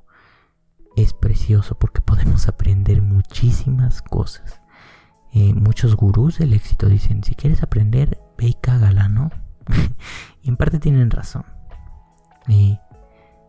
es 0.95 1.13
precioso 1.13 1.77
porque 1.77 2.01
podemos 2.01 2.47
aprender 2.47 3.01
muchísimas 3.01 4.01
cosas. 4.01 4.61
Eh, 5.31 5.53
muchos 5.53 5.95
gurús 5.95 6.39
del 6.39 6.53
éxito 6.53 6.87
dicen, 6.87 7.23
si 7.23 7.35
quieres 7.35 7.61
aprender, 7.63 8.19
ve 8.37 8.47
y 8.47 8.53
cágala, 8.55 9.07
¿no? 9.07 9.29
y 10.41 10.49
en 10.49 10.57
parte 10.57 10.79
tienen 10.79 11.11
razón. 11.11 11.45
Y 12.47 12.79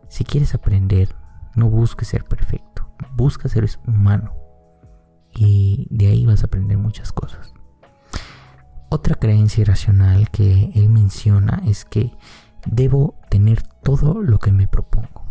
si 0.09 0.23
quieres 0.23 0.53
aprender, 0.53 1.15
no 1.55 1.69
busques 1.69 2.07
ser 2.07 2.25
perfecto, 2.25 2.93
busca 3.15 3.49
ser 3.49 3.67
humano. 3.87 4.33
Y 5.35 5.87
de 5.89 6.07
ahí 6.07 6.25
vas 6.25 6.43
a 6.43 6.47
aprender 6.47 6.77
muchas 6.77 7.11
cosas. 7.11 7.53
Otra 8.89 9.15
creencia 9.15 9.61
irracional 9.61 10.29
que 10.31 10.71
él 10.75 10.89
menciona 10.89 11.61
es 11.65 11.85
que 11.85 12.11
debo 12.65 13.19
tener 13.29 13.63
todo 13.63 14.21
lo 14.21 14.39
que 14.39 14.51
me 14.51 14.67
propongo. 14.67 15.25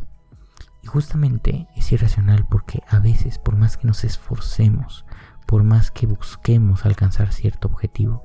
Y 0.83 0.87
justamente 0.87 1.69
es 1.77 1.93
irracional 1.93 2.47
porque 2.49 2.83
a 2.89 3.01
veces, 3.01 3.39
por 3.39 3.57
más 3.57 3.77
que 3.77 3.87
nos 3.87 4.05
esforcemos, 4.05 5.05
por 5.47 5.63
más 5.63 5.91
que 5.91 6.07
busquemos 6.07 6.87
alcanzar 6.87 7.33
cierto 7.33 7.69
objetivo, 7.69 8.25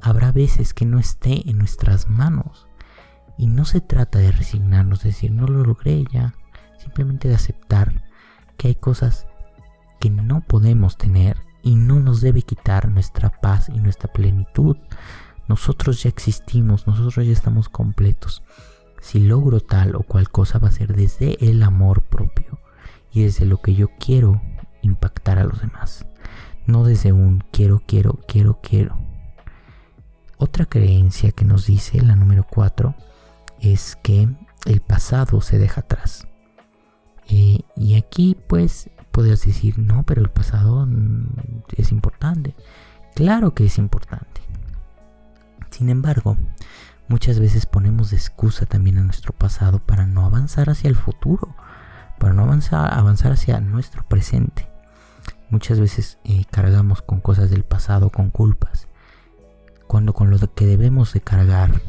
habrá 0.00 0.30
veces 0.30 0.72
que 0.72 0.86
no 0.86 0.98
esté 0.98 1.50
en 1.50 1.58
nuestras 1.58 2.08
manos. 2.08 2.68
Y 3.38 3.48
no 3.48 3.64
se 3.64 3.80
trata 3.80 4.18
de 4.18 4.30
resignarnos, 4.30 5.02
de 5.02 5.08
decir, 5.08 5.32
no 5.32 5.46
lo 5.46 5.64
logré 5.64 6.04
ya. 6.12 6.34
Simplemente 6.78 7.28
de 7.28 7.34
aceptar 7.34 8.04
que 8.56 8.68
hay 8.68 8.74
cosas 8.76 9.26
que 9.98 10.10
no 10.10 10.40
podemos 10.40 10.96
tener 10.96 11.36
y 11.62 11.74
no 11.74 12.00
nos 12.00 12.20
debe 12.20 12.42
quitar 12.42 12.88
nuestra 12.88 13.30
paz 13.30 13.68
y 13.68 13.78
nuestra 13.80 14.12
plenitud. 14.12 14.76
Nosotros 15.48 16.02
ya 16.02 16.08
existimos, 16.08 16.86
nosotros 16.86 17.26
ya 17.26 17.32
estamos 17.32 17.68
completos. 17.68 18.42
Si 19.00 19.20
logro 19.20 19.60
tal 19.60 19.94
o 19.96 20.02
cual 20.02 20.30
cosa 20.30 20.58
va 20.58 20.68
a 20.68 20.72
ser 20.72 20.94
desde 20.94 21.36
el 21.44 21.62
amor 21.62 22.02
propio 22.02 22.60
y 23.12 23.22
desde 23.22 23.46
lo 23.46 23.60
que 23.60 23.74
yo 23.74 23.88
quiero 23.98 24.40
impactar 24.82 25.38
a 25.38 25.44
los 25.44 25.60
demás. 25.60 26.06
No 26.66 26.84
desde 26.84 27.12
un 27.12 27.44
quiero, 27.52 27.80
quiero, 27.86 28.18
quiero, 28.26 28.60
quiero. 28.62 28.98
Otra 30.38 30.66
creencia 30.66 31.32
que 31.32 31.44
nos 31.44 31.66
dice 31.66 32.00
la 32.02 32.16
número 32.16 32.44
4 32.48 32.94
es 33.60 33.96
que 34.02 34.28
el 34.66 34.80
pasado 34.80 35.40
se 35.40 35.58
deja 35.58 35.80
atrás. 35.80 36.26
Eh, 37.28 37.60
y 37.76 37.94
aquí 37.94 38.36
pues 38.46 38.90
podrías 39.16 39.42
decir, 39.42 39.78
no, 39.78 40.02
pero 40.02 40.20
el 40.20 40.28
pasado 40.28 40.84
mm, 40.84 41.62
es 41.78 41.90
importante. 41.90 42.54
Claro 43.14 43.54
que 43.54 43.64
es 43.64 43.78
importante. 43.78 44.42
Sin 45.70 45.88
embargo, 45.88 46.36
muchas 47.08 47.40
veces 47.40 47.64
ponemos 47.64 48.10
de 48.10 48.18
excusa 48.18 48.66
también 48.66 48.98
a 48.98 49.04
nuestro 49.04 49.32
pasado 49.32 49.78
para 49.78 50.06
no 50.06 50.26
avanzar 50.26 50.68
hacia 50.68 50.88
el 50.88 50.96
futuro, 50.96 51.56
para 52.18 52.34
no 52.34 52.42
avanzar, 52.42 52.92
avanzar 52.92 53.32
hacia 53.32 53.58
nuestro 53.58 54.06
presente. 54.06 54.68
Muchas 55.48 55.80
veces 55.80 56.18
eh, 56.24 56.44
cargamos 56.50 57.00
con 57.00 57.22
cosas 57.22 57.48
del 57.48 57.64
pasado, 57.64 58.10
con 58.10 58.28
culpas 58.28 58.86
cuando 59.86 60.12
con 60.12 60.30
lo 60.30 60.38
que 60.54 60.66
debemos 60.66 61.14
de 61.14 61.22
cargar, 61.22 61.80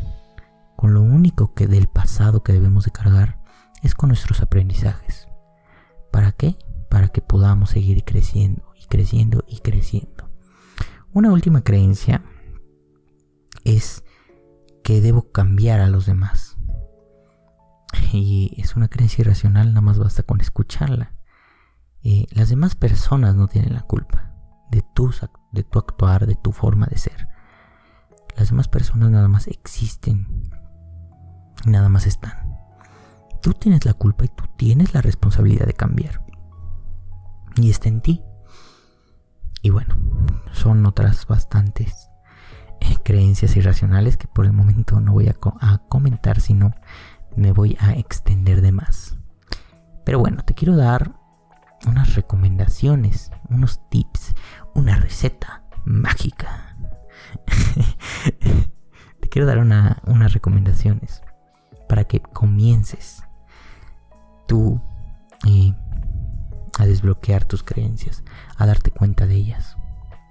con 0.77 0.93
lo 0.93 1.01
único 1.01 1.53
que 1.53 1.67
del 1.67 1.87
pasado 1.87 2.41
que 2.41 2.53
debemos 2.53 2.85
de 2.85 2.91
cargar, 2.91 3.37
es 3.83 3.95
con 3.95 4.09
nuestros 4.09 4.41
aprendizajes. 4.41 5.27
¿Para 6.09 6.31
qué? 6.31 6.57
Para 6.89 7.09
que 7.09 7.21
podamos 7.21 7.71
seguir 7.71 8.03
creciendo 8.03 8.73
y 8.79 8.85
creciendo 8.87 9.43
y 9.47 9.59
creciendo. 9.59 10.29
Una 11.13 11.31
última 11.31 11.63
creencia 11.63 12.23
es 13.63 14.03
que 14.83 15.01
debo 15.01 15.31
cambiar 15.31 15.79
a 15.79 15.89
los 15.89 16.05
demás. 16.05 16.57
Y 18.13 18.53
es 18.57 18.75
una 18.75 18.87
creencia 18.87 19.23
irracional, 19.23 19.69
nada 19.69 19.81
más 19.81 19.99
basta 19.99 20.23
con 20.23 20.39
escucharla. 20.41 21.13
Eh, 22.03 22.25
las 22.31 22.49
demás 22.49 22.75
personas 22.75 23.35
no 23.35 23.47
tienen 23.47 23.73
la 23.73 23.81
culpa 23.81 24.33
de 24.71 24.83
tu, 24.93 25.11
de 25.51 25.63
tu 25.63 25.79
actuar, 25.79 26.25
de 26.25 26.35
tu 26.35 26.51
forma 26.51 26.85
de 26.85 26.97
ser. 26.97 27.27
Las 28.37 28.49
demás 28.49 28.67
personas 28.67 29.09
nada 29.09 29.27
más 29.27 29.47
existen, 29.47 30.49
nada 31.65 31.89
más 31.89 32.05
están. 32.05 32.55
Tú 33.41 33.53
tienes 33.53 33.85
la 33.85 33.93
culpa 33.93 34.25
y 34.25 34.29
tú 34.29 34.43
tienes 34.57 34.93
la 34.93 35.01
responsabilidad 35.01 35.65
de 35.65 35.73
cambiar. 35.73 36.23
Y 37.57 37.69
está 37.69 37.89
en 37.89 38.01
ti. 38.01 38.23
Y 39.61 39.69
bueno, 39.69 39.95
son 40.51 40.85
otras 40.85 41.25
bastantes 41.25 42.09
eh, 42.79 42.95
creencias 43.03 43.55
irracionales 43.57 44.17
que 44.17 44.27
por 44.27 44.45
el 44.45 44.53
momento 44.53 44.99
no 44.99 45.13
voy 45.13 45.27
a, 45.27 45.33
comentar, 45.89 46.39
sino 46.39 46.73
me 47.35 47.51
voy 47.51 47.75
a 47.79 47.93
extender 47.93 48.61
de 48.61 48.71
más. 48.71 49.17
Pero 50.05 50.19
bueno, 50.19 50.43
te 50.45 50.53
quiero 50.53 50.75
dar 50.75 51.15
unas 51.85 52.15
recomendaciones, 52.15 53.31
unos 53.49 53.81
tips, 53.89 54.35
una 54.73 54.97
receta 54.97 55.63
mágica. 55.85 56.77
Te 59.19 59.29
quiero 59.29 59.47
dar 59.47 59.57
unas 59.57 60.33
recomendaciones 60.33 61.21
para 61.89 62.05
que 62.05 62.21
comiences 62.21 63.23
tú 64.47 64.81
eh, 65.45 65.73
a 66.77 66.85
desbloquear 66.85 67.45
tus 67.45 67.63
creencias, 67.63 68.23
a 68.57 68.65
darte 68.65 68.91
cuenta 68.91 69.25
de 69.25 69.35
ellas. 69.35 69.77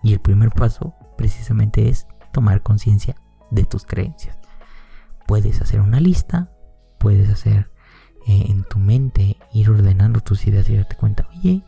Y 0.03 0.13
el 0.13 0.21
primer 0.21 0.51
paso 0.51 0.95
precisamente 1.17 1.89
es 1.89 2.07
tomar 2.33 2.63
conciencia 2.63 3.17
de 3.51 3.65
tus 3.65 3.85
creencias. 3.85 4.39
Puedes 5.27 5.61
hacer 5.61 5.81
una 5.81 6.01
lista, 6.01 6.51
puedes 6.99 7.29
hacer 7.31 7.71
eh, 8.27 8.47
en 8.49 8.65
tu 8.65 8.79
mente 8.79 9.37
ir 9.53 9.71
ordenando 9.71 10.21
tus 10.21 10.47
ideas 10.47 10.69
y 10.69 10.77
darte 10.77 10.97
cuenta, 10.97 11.29
oye, 11.31 11.65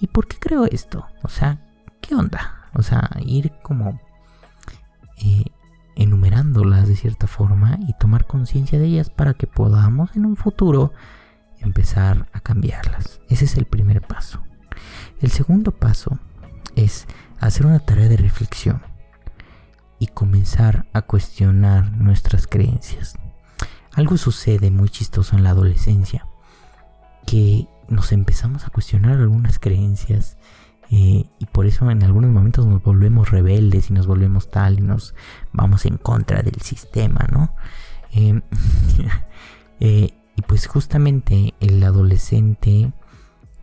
¿y 0.00 0.06
por 0.08 0.26
qué 0.26 0.38
creo 0.38 0.64
esto? 0.66 1.06
O 1.22 1.28
sea, 1.28 1.64
¿qué 2.00 2.14
onda? 2.14 2.70
O 2.74 2.82
sea, 2.82 3.10
ir 3.24 3.52
como 3.62 4.00
eh, 5.18 5.44
enumerándolas 5.96 6.88
de 6.88 6.96
cierta 6.96 7.26
forma 7.26 7.78
y 7.88 7.92
tomar 7.94 8.26
conciencia 8.26 8.78
de 8.78 8.86
ellas 8.86 9.10
para 9.10 9.34
que 9.34 9.46
podamos 9.46 10.14
en 10.16 10.26
un 10.26 10.36
futuro 10.36 10.92
empezar 11.60 12.28
a 12.32 12.40
cambiarlas. 12.40 13.20
Ese 13.28 13.44
es 13.44 13.56
el 13.56 13.64
primer 13.64 14.02
paso. 14.02 14.42
El 15.20 15.30
segundo 15.30 15.72
paso 15.72 16.18
es 16.76 17.06
hacer 17.40 17.66
una 17.66 17.80
tarea 17.80 18.08
de 18.08 18.16
reflexión 18.16 18.82
y 19.98 20.08
comenzar 20.08 20.86
a 20.92 21.02
cuestionar 21.02 21.92
nuestras 21.92 22.46
creencias. 22.46 23.16
Algo 23.94 24.16
sucede 24.16 24.70
muy 24.70 24.88
chistoso 24.88 25.36
en 25.36 25.42
la 25.42 25.50
adolescencia, 25.50 26.26
que 27.26 27.66
nos 27.88 28.12
empezamos 28.12 28.64
a 28.64 28.70
cuestionar 28.70 29.18
algunas 29.18 29.58
creencias 29.58 30.36
eh, 30.90 31.26
y 31.38 31.46
por 31.46 31.66
eso 31.66 31.90
en 31.90 32.02
algunos 32.02 32.30
momentos 32.30 32.66
nos 32.66 32.82
volvemos 32.82 33.30
rebeldes 33.30 33.90
y 33.90 33.92
nos 33.92 34.06
volvemos 34.06 34.50
tal 34.50 34.78
y 34.78 34.82
nos 34.82 35.14
vamos 35.52 35.84
en 35.84 35.98
contra 35.98 36.42
del 36.42 36.60
sistema, 36.62 37.26
¿no? 37.30 37.54
Em, 38.12 38.40
eh, 39.80 40.14
y 40.38 40.42
pues 40.42 40.68
justamente 40.68 41.54
el 41.58 41.82
adolescente 41.82 42.92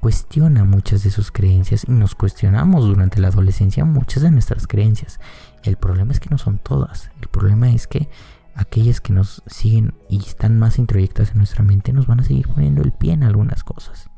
cuestiona 0.01 0.65
muchas 0.65 1.05
de 1.05 1.09
sus 1.09 1.31
creencias 1.31 1.85
y 1.87 1.91
nos 1.93 2.15
cuestionamos 2.15 2.83
durante 2.85 3.21
la 3.21 3.29
adolescencia 3.29 3.85
muchas 3.85 4.23
de 4.23 4.31
nuestras 4.31 4.67
creencias. 4.67 5.21
El 5.63 5.77
problema 5.77 6.11
es 6.11 6.19
que 6.19 6.29
no 6.29 6.37
son 6.37 6.57
todas. 6.59 7.11
El 7.21 7.29
problema 7.29 7.69
es 7.69 7.87
que 7.87 8.09
aquellas 8.55 8.99
que 8.99 9.13
nos 9.13 9.41
siguen 9.47 9.93
y 10.09 10.17
están 10.17 10.59
más 10.59 10.77
introyectadas 10.77 11.31
en 11.31 11.37
nuestra 11.37 11.63
mente 11.63 11.93
nos 11.93 12.07
van 12.07 12.19
a 12.19 12.25
seguir 12.25 12.49
poniendo 12.49 12.81
el 12.81 12.91
pie 12.91 13.13
en 13.13 13.23
algunas 13.23 13.63
cosas. 13.63 14.09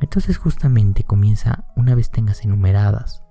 Entonces 0.00 0.38
justamente 0.38 1.04
comienza, 1.04 1.66
una 1.76 1.94
vez 1.94 2.10
tengas 2.10 2.46
enumeradas 2.46 3.22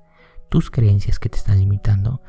tus 0.49 0.69
creencias 0.69 1.17
que 1.17 1.29
te 1.29 1.39
están 1.39 1.57
limitando, 1.57 2.21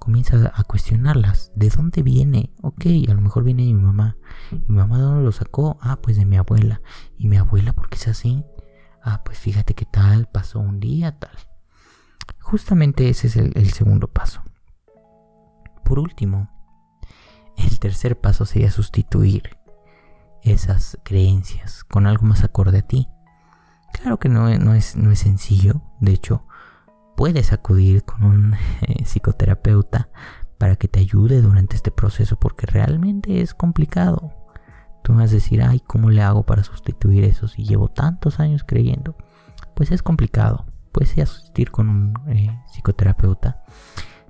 comienza 0.00 0.52
a 0.52 0.64
cuestionarlas. 0.64 1.52
¿De 1.54 1.68
dónde 1.68 2.02
viene? 2.02 2.52
Ok, 2.62 2.86
a 3.08 3.14
lo 3.14 3.20
mejor 3.20 3.44
viene 3.44 3.64
de 3.64 3.72
mi 3.72 3.82
mamá. 3.82 4.16
¿Y 4.50 4.64
mi 4.66 4.78
mamá 4.78 4.96
de 4.96 5.04
dónde 5.04 5.24
lo 5.24 5.30
sacó? 5.30 5.78
Ah, 5.80 6.00
pues 6.02 6.16
de 6.16 6.24
mi 6.24 6.36
abuela. 6.36 6.80
¿Y 7.16 7.28
mi 7.28 7.36
abuela 7.36 7.72
por 7.72 7.88
qué 7.88 7.96
es 7.96 8.08
así? 8.08 8.44
Ah, 9.04 9.22
pues 9.24 9.38
fíjate 9.38 9.74
qué 9.74 9.84
tal, 9.84 10.26
pasó 10.26 10.58
un 10.58 10.80
día 10.80 11.16
tal. 11.18 11.36
Justamente 12.40 13.08
ese 13.08 13.28
es 13.28 13.36
el 13.36 13.70
segundo 13.70 14.08
paso. 14.08 14.42
Por 15.84 16.00
último, 16.00 16.50
el 17.56 17.78
tercer 17.78 18.18
paso 18.18 18.44
sería 18.44 18.70
sustituir 18.70 19.56
esas 20.42 20.98
creencias 21.04 21.84
con 21.84 22.06
algo 22.06 22.24
más 22.24 22.44
acorde 22.44 22.78
a 22.78 22.82
ti. 22.82 23.06
Claro 23.92 24.18
que 24.18 24.28
no, 24.28 24.48
es, 24.48 24.96
no 24.96 25.10
es 25.10 25.18
sencillo, 25.18 25.82
de 26.00 26.12
hecho, 26.12 26.46
puedes 27.20 27.52
acudir 27.52 28.02
con 28.02 28.24
un 28.24 28.54
eh, 28.80 29.04
psicoterapeuta 29.04 30.08
para 30.56 30.76
que 30.76 30.88
te 30.88 31.00
ayude 31.00 31.42
durante 31.42 31.76
este 31.76 31.90
proceso 31.90 32.38
porque 32.40 32.64
realmente 32.64 33.42
es 33.42 33.52
complicado. 33.52 34.32
Tú 35.04 35.12
vas 35.12 35.30
a 35.30 35.34
decir, 35.34 35.60
ay, 35.62 35.80
¿cómo 35.80 36.08
le 36.08 36.22
hago 36.22 36.44
para 36.44 36.64
sustituir 36.64 37.24
eso 37.24 37.46
si 37.46 37.62
llevo 37.62 37.88
tantos 37.88 38.40
años 38.40 38.64
creyendo? 38.66 39.18
Pues 39.74 39.90
es 39.90 40.02
complicado. 40.02 40.64
Puedes 40.92 41.18
asistir 41.18 41.70
con 41.70 41.90
un 41.90 42.14
eh, 42.28 42.58
psicoterapeuta. 42.72 43.64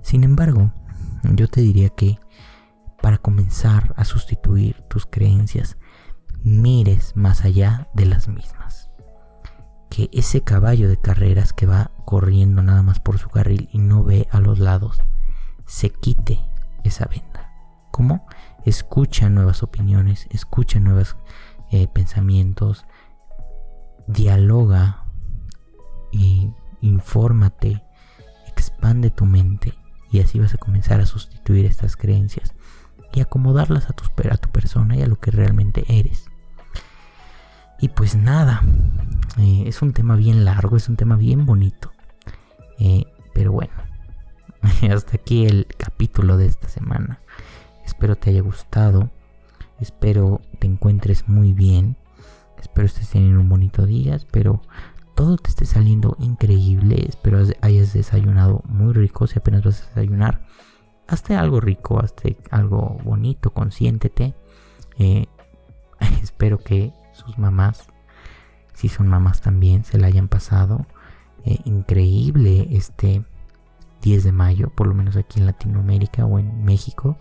Sin 0.01 0.25
embargo, 0.25 0.73
yo 1.33 1.47
te 1.47 1.61
diría 1.61 1.87
que 1.91 2.19
para 3.01 3.19
comenzar 3.19 3.93
a 3.95 4.03
sustituir 4.03 4.81
tus 4.89 5.05
creencias, 5.05 5.77
mires 6.43 7.15
más 7.15 7.45
allá 7.45 7.87
de 7.93 8.05
las 8.05 8.27
mismas. 8.27 8.89
Que 9.89 10.09
ese 10.11 10.41
caballo 10.41 10.89
de 10.89 10.99
carreras 10.99 11.53
que 11.53 11.65
va 11.65 11.91
corriendo 12.11 12.61
nada 12.61 12.83
más 12.83 12.99
por 12.99 13.19
su 13.19 13.29
carril 13.29 13.69
y 13.71 13.77
no 13.77 14.03
ve 14.03 14.27
a 14.31 14.41
los 14.41 14.59
lados, 14.59 15.01
se 15.65 15.91
quite 15.91 16.41
esa 16.83 17.05
venda. 17.05 17.53
¿Cómo? 17.89 18.27
Escucha 18.65 19.29
nuevas 19.29 19.63
opiniones, 19.63 20.27
escucha 20.29 20.81
nuevos 20.81 21.15
eh, 21.71 21.87
pensamientos, 21.87 22.85
dialoga 24.07 25.05
y 26.11 26.51
infórmate, 26.81 27.81
expande 28.45 29.09
tu 29.09 29.25
mente 29.25 29.73
y 30.11 30.19
así 30.19 30.37
vas 30.37 30.53
a 30.53 30.57
comenzar 30.57 30.99
a 30.99 31.05
sustituir 31.05 31.65
estas 31.65 31.95
creencias 31.95 32.53
y 33.13 33.21
acomodarlas 33.21 33.89
a 33.89 33.93
tu, 33.93 34.03
a 34.29 34.35
tu 34.35 34.49
persona 34.49 34.97
y 34.97 35.01
a 35.01 35.07
lo 35.07 35.17
que 35.17 35.31
realmente 35.31 35.85
eres. 35.87 36.25
Y 37.79 37.87
pues 37.87 38.17
nada, 38.17 38.63
eh, 39.37 39.63
es 39.65 39.81
un 39.81 39.93
tema 39.93 40.17
bien 40.17 40.43
largo, 40.43 40.75
es 40.75 40.89
un 40.89 40.97
tema 40.97 41.15
bien 41.15 41.45
bonito. 41.45 41.90
Eh, 42.83 43.05
pero 43.31 43.51
bueno, 43.51 43.73
hasta 44.91 45.15
aquí 45.15 45.45
el 45.45 45.67
capítulo 45.77 46.37
de 46.37 46.47
esta 46.47 46.67
semana. 46.67 47.21
Espero 47.85 48.15
te 48.15 48.31
haya 48.31 48.41
gustado. 48.41 49.11
Espero 49.79 50.41
te 50.57 50.65
encuentres 50.65 51.29
muy 51.29 51.53
bien. 51.53 51.95
Espero 52.59 52.87
estés 52.87 53.11
teniendo 53.11 53.39
un 53.39 53.49
bonito 53.49 53.85
día. 53.85 54.15
Espero 54.15 54.63
todo 55.13 55.37
te 55.37 55.51
esté 55.51 55.65
saliendo 55.67 56.17
increíble. 56.19 57.05
Espero 57.07 57.43
hayas 57.61 57.93
desayunado 57.93 58.63
muy 58.65 58.93
rico. 58.93 59.27
Si 59.27 59.37
apenas 59.37 59.63
vas 59.63 59.83
a 59.83 59.87
desayunar, 59.89 60.41
hazte 61.07 61.35
algo 61.35 61.61
rico, 61.61 61.99
hazte 61.99 62.37
algo 62.49 62.97
bonito, 63.03 63.51
consiéntete. 63.51 64.33
Eh, 64.97 65.27
espero 66.23 66.57
que 66.57 66.93
sus 67.13 67.37
mamás, 67.37 67.85
si 68.73 68.89
son 68.89 69.07
mamás 69.07 69.41
también, 69.41 69.83
se 69.83 69.99
la 69.99 70.07
hayan 70.07 70.27
pasado 70.27 70.87
eh, 71.45 71.59
increíble 71.65 72.67
este 72.71 73.23
10 74.01 74.23
de 74.23 74.31
mayo, 74.31 74.69
por 74.75 74.87
lo 74.87 74.93
menos 74.93 75.15
aquí 75.15 75.39
en 75.39 75.45
Latinoamérica 75.45 76.25
o 76.25 76.39
en 76.39 76.63
México. 76.63 77.17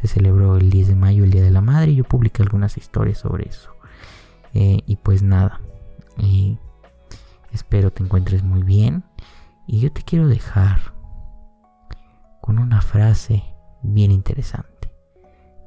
Se 0.00 0.08
celebró 0.08 0.56
el 0.56 0.70
10 0.70 0.88
de 0.88 0.96
mayo, 0.96 1.24
el 1.24 1.30
Día 1.30 1.42
de 1.42 1.50
la 1.50 1.60
Madre, 1.60 1.92
y 1.92 1.96
yo 1.96 2.04
publiqué 2.04 2.42
algunas 2.42 2.76
historias 2.76 3.18
sobre 3.18 3.48
eso. 3.48 3.72
Eh, 4.54 4.80
y 4.86 4.96
pues 4.96 5.22
nada, 5.22 5.60
espero 7.52 7.92
te 7.92 8.02
encuentres 8.02 8.42
muy 8.42 8.62
bien. 8.62 9.04
Y 9.66 9.80
yo 9.80 9.92
te 9.92 10.02
quiero 10.02 10.28
dejar 10.28 10.94
con 12.40 12.58
una 12.58 12.80
frase 12.80 13.42
bien 13.82 14.12
interesante 14.12 14.92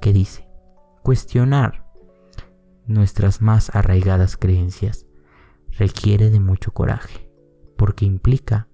que 0.02 0.14
dice, 0.14 0.48
cuestionar 1.04 1.86
nuestras 2.86 3.42
más 3.42 3.76
arraigadas 3.76 4.38
creencias 4.38 5.06
requiere 5.78 6.30
de 6.30 6.40
mucho 6.40 6.72
coraje, 6.72 7.29
porque 7.80 8.04
implica 8.04 8.68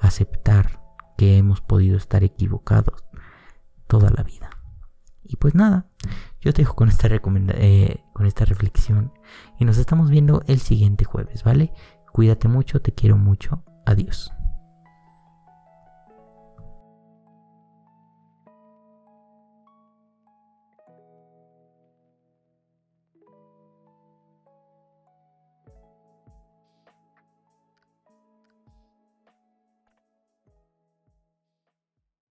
aceptar 0.00 0.80
que 1.18 1.36
hemos 1.36 1.60
podido 1.60 1.96
estar 1.96 2.22
equivocados 2.22 3.04
toda 3.88 4.08
la 4.10 4.22
vida. 4.22 4.50
Y 5.24 5.34
pues 5.34 5.56
nada, 5.56 5.88
yo 6.40 6.52
te 6.52 6.62
dejo 6.62 6.76
con 6.76 6.88
esta, 6.88 7.08
eh, 7.08 8.04
con 8.12 8.24
esta 8.24 8.44
reflexión 8.44 9.12
y 9.58 9.64
nos 9.64 9.78
estamos 9.78 10.10
viendo 10.10 10.44
el 10.46 10.60
siguiente 10.60 11.04
jueves, 11.04 11.42
¿vale? 11.42 11.72
Cuídate 12.12 12.46
mucho, 12.46 12.80
te 12.80 12.92
quiero 12.92 13.16
mucho, 13.16 13.64
adiós. 13.84 14.35